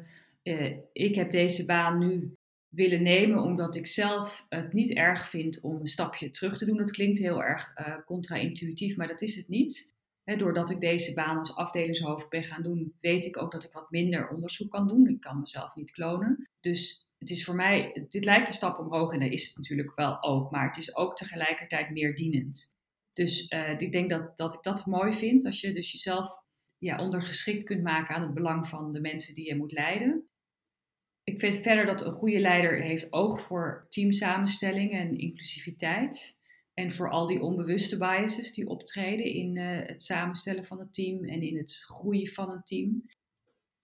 [0.44, 2.34] uh, ik heb deze baan nu
[2.70, 6.78] willen nemen omdat ik zelf het niet erg vind om een stapje terug te doen.
[6.78, 9.98] Dat klinkt heel erg uh, contra-intuïtief, maar dat is het niet.
[10.38, 13.92] Doordat ik deze baan als afdelingshoofd ben gaan doen, weet ik ook dat ik wat
[13.92, 15.08] minder onderzoek kan doen.
[15.08, 16.50] Ik kan mezelf niet klonen.
[16.60, 19.96] Dus het is voor mij, dit lijkt een stap omhoog en dat is het natuurlijk
[19.96, 22.74] wel ook, maar het is ook tegelijkertijd meer dienend.
[23.14, 26.38] Dus uh, ik denk dat, dat ik dat mooi vind, als je dus jezelf
[26.78, 30.30] ja, ondergeschikt kunt maken aan het belang van de mensen die je moet leiden.
[31.24, 36.38] Ik vind verder dat een goede leider heeft oog voor teamsamenstelling en inclusiviteit.
[36.80, 41.26] En voor al die onbewuste biases die optreden in uh, het samenstellen van het team
[41.26, 43.10] en in het groeien van een team.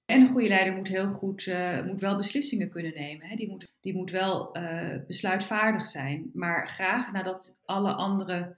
[0.06, 3.28] En een goede leider moet heel goed, uh, moet wel beslissingen kunnen nemen.
[3.28, 3.36] Hè.
[3.36, 6.30] Die, moet, die moet wel uh, besluitvaardig zijn.
[6.34, 8.58] Maar graag nadat alle andere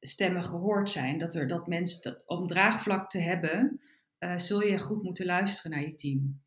[0.00, 1.18] stemmen gehoord zijn.
[1.18, 3.80] Dat, er, dat mensen, dat, om draagvlak te hebben,
[4.36, 6.40] zul je goed moeten luisteren naar je team.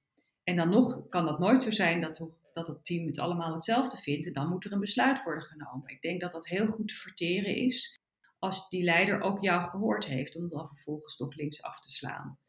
[0.44, 3.98] En dan nog kan dat nooit zo zijn dat, dat het team het allemaal hetzelfde
[3.98, 4.28] vindt.
[4.28, 5.90] En dan moet er een besluit worden genomen.
[5.90, 8.02] Ik denk dat dat heel goed te verteren is
[8.40, 12.40] als die leider ook jou gehoord heeft, om dan vervolgens toch links af te slaan.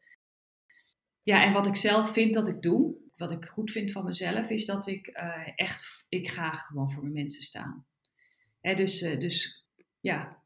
[1.23, 4.49] Ja, en wat ik zelf vind dat ik doe, wat ik goed vind van mezelf,
[4.49, 7.85] is dat ik uh, echt, ik ga gewoon voor mijn mensen staan.
[8.61, 9.65] Hè, dus, uh, dus
[9.99, 10.43] ja,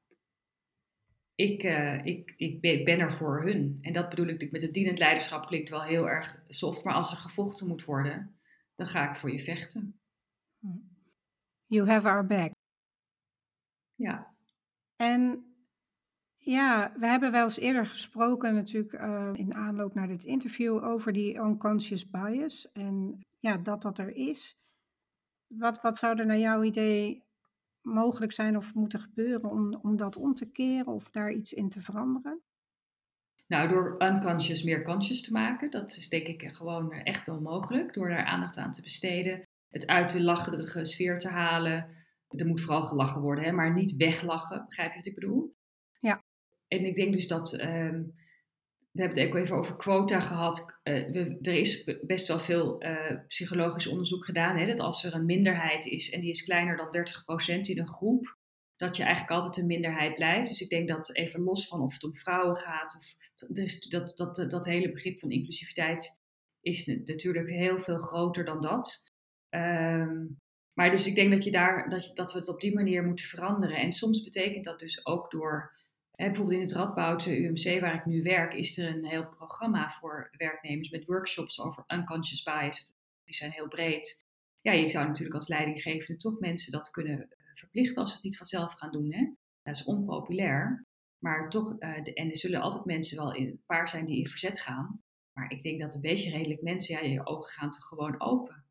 [1.36, 3.78] ik, uh, ik, ik ben er voor hun.
[3.82, 7.12] En dat bedoel ik met het dienend leiderschap klinkt wel heel erg soft, maar als
[7.12, 8.39] er gevochten moet worden,
[8.80, 10.00] dan ga ik voor je vechten.
[11.66, 12.52] You have our back.
[13.96, 14.36] Ja.
[14.96, 15.44] En
[16.38, 21.14] ja, we hebben wel eens eerder gesproken natuurlijk uh, in aanloop naar dit interview over
[21.14, 24.58] die unconscious bias en ja, dat dat er is.
[25.48, 27.24] Wat, wat zou er naar jouw idee
[27.82, 31.70] mogelijk zijn of moeten gebeuren om, om dat om te keren of daar iets in
[31.70, 32.42] te veranderen?
[33.50, 37.94] Nou, door unconscious meer conscious te maken, dat is denk ik gewoon echt wel mogelijk.
[37.94, 41.98] Door daar aandacht aan te besteden, het uit de lacherige sfeer te halen.
[42.28, 44.66] Er moet vooral gelachen worden, hè, maar niet weglachen.
[44.66, 45.56] Begrijp je wat ik bedoel?
[46.00, 46.24] Ja.
[46.68, 48.14] En ik denk dus dat um,
[48.92, 50.80] we hebben het ook even over quota gehad.
[50.84, 54.58] Uh, we, er is best wel veel uh, psychologisch onderzoek gedaan.
[54.58, 56.96] Hè, dat als er een minderheid is en die is kleiner dan
[57.58, 58.38] 30% in een groep,
[58.80, 60.50] dat je eigenlijk altijd een minderheid blijft.
[60.50, 63.16] Dus ik denk dat even los van of het om vrouwen gaat, of
[63.90, 66.22] dat, dat, dat, dat hele begrip van inclusiviteit
[66.62, 69.12] is natuurlijk heel veel groter dan dat.
[69.50, 70.40] Um,
[70.74, 73.04] maar dus ik denk dat, je daar, dat, je, dat we het op die manier
[73.04, 73.78] moeten veranderen.
[73.78, 75.78] En soms betekent dat dus ook door
[76.16, 80.30] bijvoorbeeld in het Radboud UMC, waar ik nu werk, is er een heel programma voor
[80.38, 82.94] werknemers met workshops over unconscious bias.
[83.24, 84.26] Die zijn heel breed.
[84.62, 88.26] Ja, je zou natuurlijk als leidinggevende toch mensen dat kunnen eh, verplichten als ze het
[88.26, 89.14] niet vanzelf gaan doen.
[89.14, 89.34] Hè?
[89.62, 90.88] Dat is onpopulair.
[91.24, 94.28] Maar toch, de, en er zullen altijd mensen wel in een paar zijn die in
[94.28, 95.04] verzet gaan.
[95.34, 98.66] Maar ik denk dat een beetje redelijk mensen, ja, je ogen gaan toch gewoon open.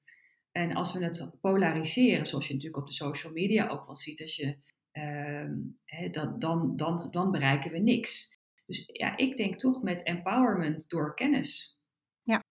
[0.53, 4.20] En als we het polariseren, zoals je natuurlijk op de social media ook wel ziet,
[4.20, 4.59] als je
[4.93, 8.39] uh, dan, dan, dan, dan bereiken we niks.
[8.66, 11.78] Dus ja, ik denk toch met empowerment door kennis.
[12.22, 12.45] Ja,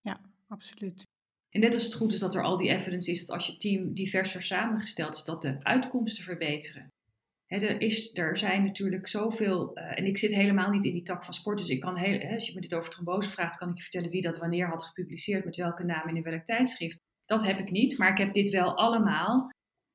[0.00, 1.04] ja absoluut.
[1.56, 3.56] En net als het goed is dat er al die evidence is dat als je
[3.56, 6.92] team diverser samengesteld is, dat de uitkomsten verbeteren.
[7.46, 11.24] er, is, er zijn natuurlijk zoveel, uh, en ik zit helemaal niet in die tak
[11.24, 13.76] van sport, dus ik kan heel, als je me dit over trombose vraagt, kan ik
[13.76, 16.98] je vertellen wie dat wanneer had gepubliceerd, met welke naam en in welk tijdschrift.
[17.24, 19.50] Dat heb ik niet, maar ik heb dit wel allemaal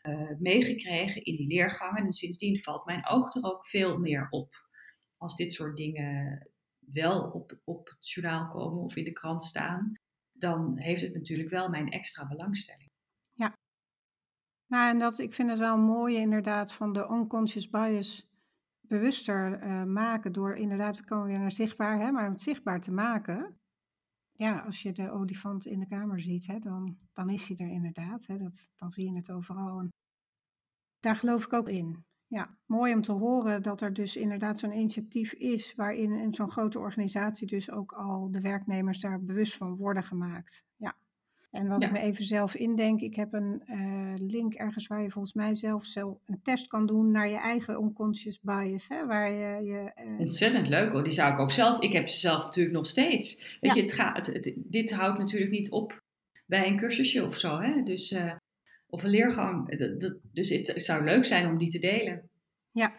[0.08, 2.06] uh, meegekregen in die leergangen.
[2.06, 4.54] En sindsdien valt mijn oog er ook veel meer op.
[5.18, 6.48] Als dit soort dingen
[6.80, 10.01] wel op, op het journaal komen of in de krant staan,
[10.42, 12.90] dan heeft het natuurlijk wel mijn extra belangstelling.
[13.34, 13.58] Ja.
[14.68, 18.30] Nou, en dat, ik vind het wel mooi inderdaad van de unconscious bias
[18.82, 22.82] bewuster uh, maken door inderdaad, we komen weer naar zichtbaar, hè, maar om het zichtbaar
[22.82, 23.60] te maken.
[24.32, 27.72] Ja, als je de olifant in de kamer ziet, hè, dan, dan is hij er
[27.72, 28.28] inderdaad.
[28.28, 29.80] Hè, dat, dan zie je het overal.
[29.80, 29.90] En
[31.00, 32.06] daar geloof ik ook in.
[32.32, 36.52] Ja, mooi om te horen dat er dus inderdaad zo'n initiatief is waarin in zo'n
[36.52, 40.64] grote organisatie dus ook al de werknemers daar bewust van worden gemaakt.
[40.76, 40.96] Ja.
[41.50, 45.10] En wat ik me even zelf indenk, ik heb een uh, link ergens waar je
[45.10, 48.88] volgens mij zelf, zelf een test kan doen naar je eigen unconscious bias.
[48.88, 50.20] Hè, waar je, je uh...
[50.20, 53.58] Ontzettend leuk hoor, die zou ik ook zelf, ik heb ze zelf natuurlijk nog steeds.
[53.62, 56.04] Weet je, het gaat, het, dit houdt natuurlijk niet op
[56.46, 57.60] bij een cursusje of zo.
[57.60, 57.84] Hè?
[57.84, 58.34] Dus uh,
[58.92, 59.78] of een leergang.
[60.34, 62.30] dus het zou leuk zijn om die te delen.
[62.72, 62.94] Ja.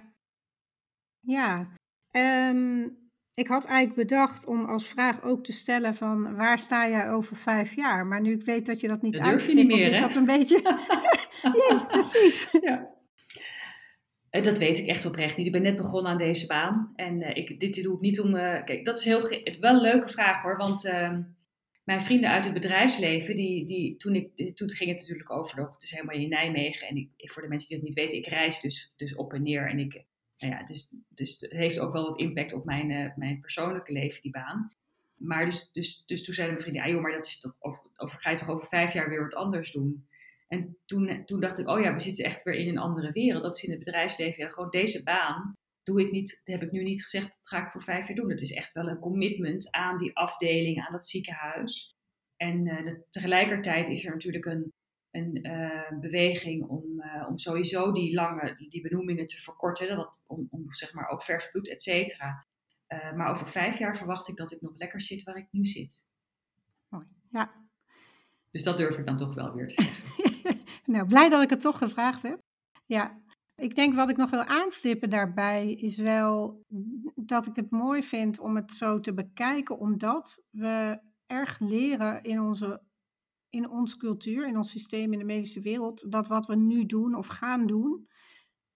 [1.21, 1.77] Ja.
[2.11, 3.01] Um,
[3.35, 7.37] ik had eigenlijk bedacht om als vraag ook te stellen van waar sta jij over
[7.37, 8.07] vijf jaar?
[8.07, 10.61] Maar nu ik weet dat je dat niet uitstippelt, is dat een beetje...
[11.69, 12.51] ja, precies.
[12.61, 12.91] Ja.
[14.31, 15.47] Eh, dat weet ik echt oprecht niet.
[15.47, 16.93] Ik ben net begonnen aan deze baan.
[16.95, 18.35] En uh, ik, dit doe ik niet om...
[18.35, 19.21] Uh, kijk, dat is heel,
[19.61, 20.57] wel een leuke vraag hoor.
[20.57, 21.19] Want uh,
[21.85, 25.83] mijn vrienden uit het bedrijfsleven, die, die, toen, ik, toen ging het natuurlijk over, het
[25.83, 26.89] is helemaal in Nijmegen.
[26.89, 29.43] En ik, voor de mensen die het niet weten, ik reis dus, dus op en
[29.43, 29.69] neer.
[29.69, 30.05] En ik,
[30.39, 33.93] nou ja, dus, dus het heeft ook wel wat impact op mijn, uh, mijn persoonlijke
[33.93, 34.73] leven, die baan.
[35.17, 38.21] Maar dus, dus, dus toen zeiden mijn vrienden, ja joh, maar dat is toch, over,
[38.21, 40.07] ga je toch over vijf jaar weer wat anders doen?
[40.49, 43.43] En toen, toen dacht ik, oh ja, we zitten echt weer in een andere wereld.
[43.43, 46.73] Dat is in het bedrijfsleven, ja, gewoon deze baan doe ik niet, dat heb ik
[46.73, 48.31] nu niet gezegd, dat ga ik voor vijf jaar doen.
[48.31, 51.97] Het is echt wel een commitment aan die afdeling, aan dat ziekenhuis.
[52.37, 54.73] En uh, tegelijkertijd is er natuurlijk een,
[55.11, 59.97] een uh, beweging om, uh, om sowieso die lange die benoemingen te verkorten.
[59.97, 62.47] Dat, om, om zeg maar ook vers bloed, et cetera.
[62.89, 66.05] maar over vijf jaar verwacht ik dat ik nog lekker zit waar ik nu zit.
[66.89, 67.53] Mooi, ja.
[68.51, 70.63] Dus dat durf ik dan toch wel weer te zeggen.
[70.95, 72.41] nou, blij dat ik het toch gevraagd heb.
[72.87, 73.21] Ja,
[73.57, 76.65] ik denk wat ik nog wil aanstippen daarbij is wel
[77.15, 82.41] dat ik het mooi vind om het zo te bekijken, omdat we erg leren in,
[82.41, 82.83] onze,
[83.49, 87.15] in ons cultuur, in ons systeem, in de medische wereld, dat wat we nu doen
[87.15, 88.09] of gaan doen,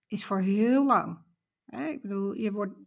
[0.06, 1.24] is voor heel lang.
[1.66, 2.78] Ik bedoel, je wordt.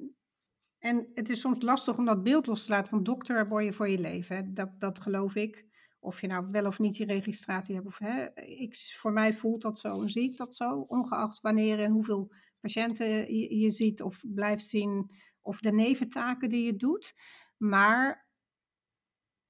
[0.77, 3.73] En het is soms lastig om dat beeld los te laten, want dokter word je
[3.73, 4.53] voor je leven.
[4.53, 5.68] Dat, dat geloof ik.
[5.99, 7.87] Of je nou wel of niet je registratie hebt.
[7.87, 10.79] Of, hè, ik, voor mij voelt dat zo en zie ik dat zo.
[10.79, 15.11] Ongeacht wanneer en hoeveel patiënten je, ziet of blijft zien.
[15.41, 17.13] Of de neventaken die je doet.
[17.57, 18.27] Maar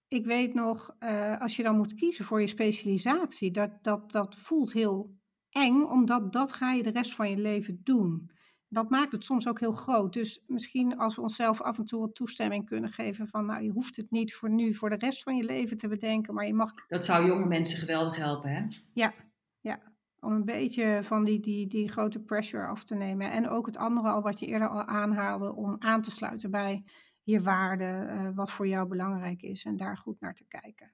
[0.07, 4.35] ik weet nog, uh, als je dan moet kiezen voor je specialisatie, dat, dat, dat
[4.35, 5.17] voelt heel
[5.49, 8.31] eng, omdat dat ga je de rest van je leven doen
[8.69, 10.13] dat maakt het soms ook heel groot.
[10.13, 13.69] Dus misschien als we onszelf af en toe wat toestemming kunnen geven van, nou, je
[13.69, 16.53] hoeft het niet voor nu, voor de rest van je leven te bedenken, maar je
[16.53, 16.73] mag.
[16.87, 18.65] Dat zou jonge mensen geweldig helpen, hè?
[18.93, 19.13] Ja,
[19.59, 19.79] ja.
[20.19, 23.31] Om een beetje van die, die, die grote pressure af te nemen.
[23.31, 26.83] En ook het andere al wat je eerder al aanhaalde, om aan te sluiten bij
[27.23, 30.91] je waarde, uh, wat voor jou belangrijk is en daar goed naar te kijken.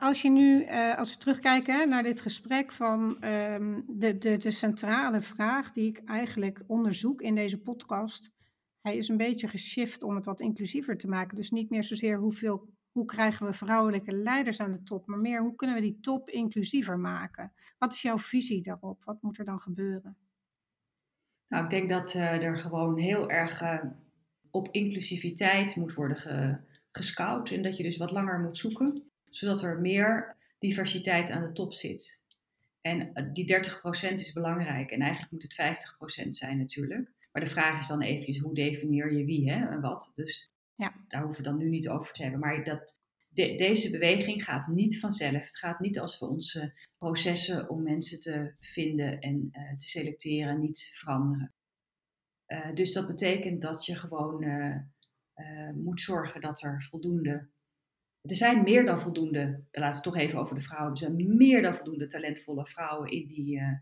[0.00, 4.50] Als je nu, uh, als we terugkijken naar dit gesprek van um, de, de, de
[4.50, 8.30] centrale vraag die ik eigenlijk onderzoek in deze podcast,
[8.80, 11.36] hij is een beetje geshift om het wat inclusiever te maken.
[11.36, 15.40] Dus niet meer zozeer hoeveel, hoe krijgen we vrouwelijke leiders aan de top, maar meer
[15.40, 17.52] hoe kunnen we die top inclusiever maken?
[17.78, 19.04] Wat is jouw visie daarop?
[19.04, 20.16] Wat moet er dan gebeuren?
[21.48, 23.84] Nou, ik denk dat uh, er gewoon heel erg uh,
[24.50, 26.56] op inclusiviteit moet worden ge,
[26.90, 31.52] gescout en dat je dus wat langer moet zoeken zodat er meer diversiteit aan de
[31.52, 32.22] top zit.
[32.80, 33.56] En eh, die
[34.12, 37.10] 30% is belangrijk en eigenlijk moet het 50% zijn natuurlijk.
[37.32, 40.12] Maar de vraag is dan eventjes, hoe definieer je wie hè, en wat?
[40.14, 40.94] Dus ja.
[41.08, 42.40] daar hoeven we dan nu niet over te hebben.
[42.40, 42.98] Maar dat,
[43.32, 45.44] deze beweging gaat niet vanzelf.
[45.44, 50.60] Het gaat niet als we onze processen om mensen te vinden en uh, te selecteren
[50.60, 51.52] niet veranderen.
[52.46, 54.76] Uh, dus dat betekent dat je gewoon uh,
[55.74, 57.48] moet zorgen dat er voldoende
[58.22, 61.36] er zijn meer dan voldoende, laten we het toch even over de vrouwen, er zijn
[61.36, 63.72] meer dan voldoende talentvolle vrouwen in die uh,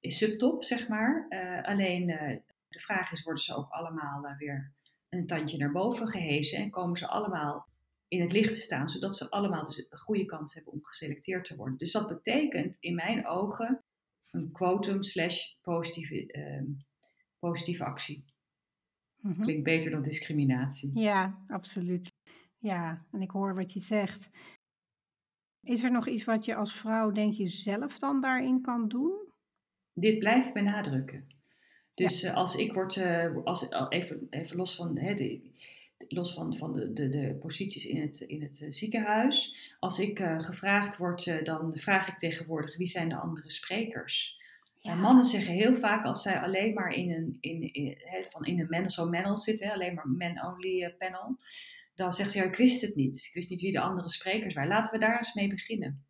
[0.00, 1.26] in subtop, zeg maar.
[1.28, 2.36] Uh, alleen uh,
[2.68, 4.72] de vraag is, worden ze ook allemaal weer
[5.08, 7.68] een tandje naar boven gehezen en komen ze allemaal
[8.08, 11.44] in het licht te staan, zodat ze allemaal dus een goede kans hebben om geselecteerd
[11.44, 11.78] te worden.
[11.78, 13.84] Dus dat betekent in mijn ogen
[14.30, 16.64] een quotum slash positieve, ehm,
[17.38, 18.24] positieve actie.
[19.16, 19.42] Mhm.
[19.42, 20.90] Klinkt beter dan discriminatie.
[20.94, 22.15] Ja, absoluut.
[22.66, 24.28] Ja, en ik hoor wat je zegt.
[25.62, 29.12] Is er nog iets wat je als vrouw, denk je, zelf dan daarin kan doen?
[29.92, 31.28] Dit blijft benadrukken.
[31.94, 32.30] Dus ja.
[32.30, 35.40] uh, als ik word, uh, als, even, even los van, hè, de,
[36.08, 39.56] los van, van de, de, de posities in het, in het ziekenhuis.
[39.78, 44.44] Als ik gevraagd word, dan vraag ik tegenwoordig wie zijn de andere sprekers.
[44.80, 44.94] Ja.
[44.94, 47.98] mannen zeggen heel vaak als zij alleen maar in een, in, in,
[48.30, 51.38] van in een men, zo'n panel zitten, alleen maar men-only panel,
[51.96, 53.16] dan zegt ze ja, ik wist het niet.
[53.16, 54.70] Ik wist niet wie de andere sprekers waren.
[54.70, 56.06] Laten we daar eens mee beginnen.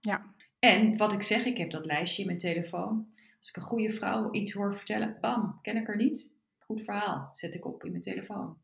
[0.00, 0.34] Ja.
[0.58, 3.08] En wat ik zeg, ik heb dat lijstje in mijn telefoon.
[3.36, 6.30] Als ik een goede vrouw iets hoor vertellen, bam, ken ik er niet.
[6.58, 8.58] Goed verhaal, zet ik op in mijn telefoon.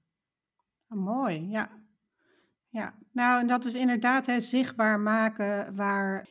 [0.89, 1.83] Oh, mooi, ja.
[2.69, 6.29] Ja, nou en dat is inderdaad hè, zichtbaar maken waar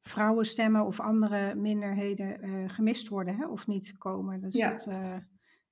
[0.00, 4.40] vrouwenstemmen of andere minderheden uh, gemist worden hè, of niet komen.
[4.40, 4.70] Dus ja.
[4.70, 5.16] Dat, uh,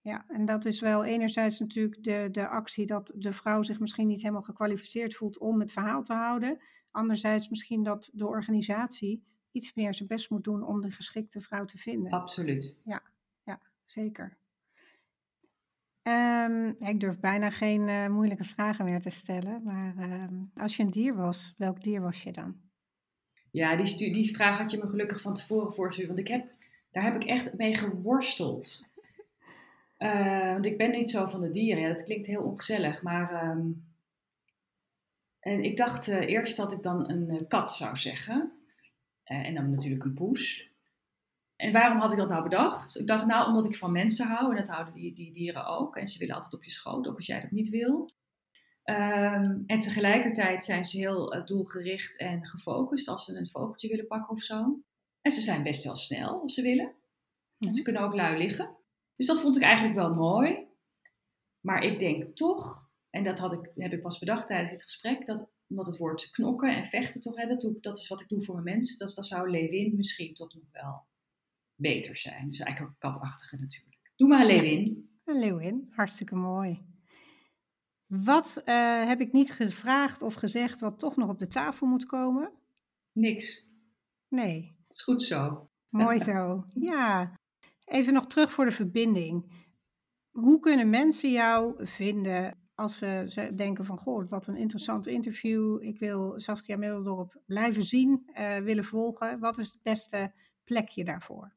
[0.07, 4.07] ja, en dat is wel enerzijds natuurlijk de, de actie dat de vrouw zich misschien
[4.07, 6.59] niet helemaal gekwalificeerd voelt om het verhaal te houden.
[6.90, 11.64] Anderzijds misschien dat de organisatie iets meer zijn best moet doen om de geschikte vrouw
[11.64, 12.11] te vinden.
[12.11, 12.76] Absoluut.
[12.84, 13.02] Ja,
[13.44, 14.36] ja zeker.
[16.02, 19.62] Um, ik durf bijna geen uh, moeilijke vragen meer te stellen.
[19.62, 22.57] Maar um, als je een dier was, welk dier was je dan?
[23.50, 26.09] Ja, die, die vraag had je me gelukkig van tevoren voorgestuurd.
[26.09, 26.50] Want ik heb,
[26.90, 28.86] daar heb ik echt mee geworsteld.
[29.99, 31.82] Uh, want ik ben niet zo van de dieren.
[31.82, 33.03] Ja, dat klinkt heel ongezellig.
[33.03, 33.86] Maar um,
[35.40, 38.53] en ik dacht uh, eerst dat ik dan een uh, kat zou zeggen.
[39.24, 40.70] en dan natuurlijk een poes.
[41.57, 42.99] En waarom had ik dat nou bedacht?
[42.99, 44.51] Ik dacht, nou, omdat ik van mensen hou.
[44.51, 45.97] En dat houden die, die dieren ook.
[45.97, 48.11] En ze willen altijd op je schoot, ook als jij dat niet wil.
[48.84, 54.34] Um, en tegelijkertijd zijn ze heel doelgericht en gefocust als ze een vogeltje willen pakken
[54.34, 54.80] of zo.
[55.20, 56.94] En ze zijn best wel snel als ze willen.
[57.59, 57.82] En ze mhm.
[57.82, 58.75] kunnen ook lui liggen.
[59.16, 60.66] Dus dat vond ik eigenlijk wel mooi.
[61.60, 65.26] Maar ik denk toch, en dat had ik, heb ik pas bedacht tijdens dit gesprek,
[65.26, 68.28] dat omdat het woord knokken en vechten toch, hè, dat, doe, dat is wat ik
[68.28, 71.06] doe voor mijn mensen, dat, dat zou Lewin misschien toch nog wel
[71.74, 72.48] beter zijn.
[72.48, 74.12] Dus eigenlijk ook katachtige natuurlijk.
[74.16, 75.10] Doe maar een Lewin.
[75.24, 76.84] Een Lewin, hartstikke mooi.
[78.06, 82.06] Wat uh, heb ik niet gevraagd of gezegd wat toch nog op de tafel moet
[82.06, 82.52] komen?
[83.12, 83.66] Niks.
[84.28, 84.76] Nee.
[84.88, 85.70] Is goed zo.
[85.88, 86.64] Mooi zo.
[86.74, 87.36] Ja.
[87.87, 89.64] Even nog terug voor de verbinding.
[90.30, 95.82] Hoe kunnen mensen jou vinden als ze, denken van, goh, wat een interessant interview.
[95.82, 99.39] Ik wil Saskia Middeldorp blijven zien, uh, willen volgen.
[99.39, 100.32] Wat is het beste
[100.64, 101.55] plekje daarvoor?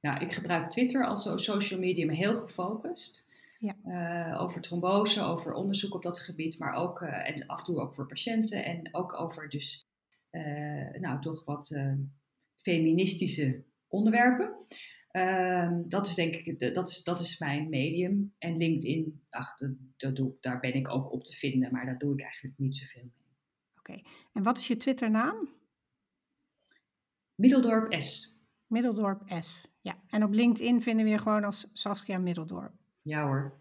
[0.00, 3.26] Nou, ik gebruik Twitter als social media heel gefocust.
[3.58, 3.76] Ja.
[3.84, 7.80] Uh, over trombose, over onderzoek op dat gebied, maar ook uh, en af en toe
[7.80, 9.88] ook voor patiënten en ook over dus
[11.00, 11.78] nou toch wat
[12.56, 14.54] feministische onderwerpen.
[15.16, 18.34] Um, dat is denk ik, dat is, dat is mijn medium.
[18.38, 21.98] En LinkedIn, ach, dat, dat doe, daar ben ik ook op te vinden, maar daar
[21.98, 23.36] doe ik eigenlijk niet zoveel mee.
[23.78, 25.48] Oké, en wat is je Twitternaam?
[27.34, 28.36] Middeldorp S.
[28.66, 30.02] Middeldorp S, ja.
[30.08, 32.72] En op LinkedIn vinden we je gewoon als Saskia Middeldorp.
[33.02, 33.60] Ja hoor.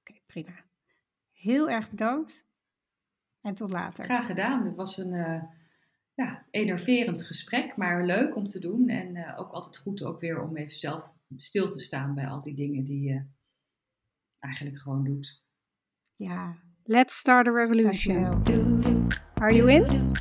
[0.00, 0.64] Oké, prima.
[1.32, 2.44] Heel erg bedankt
[3.40, 4.04] en tot later.
[4.04, 4.66] Graag gedaan.
[4.66, 5.12] Het was een...
[5.12, 5.42] Uh,
[6.14, 8.88] ja, enerverend gesprek, maar leuk om te doen.
[8.88, 12.42] En uh, ook altijd goed ook weer om even zelf stil te staan bij al
[12.42, 13.24] die dingen die je
[14.38, 15.42] eigenlijk gewoon doet.
[16.14, 18.42] Ja, let's start a revolution.
[19.34, 20.12] Are you in?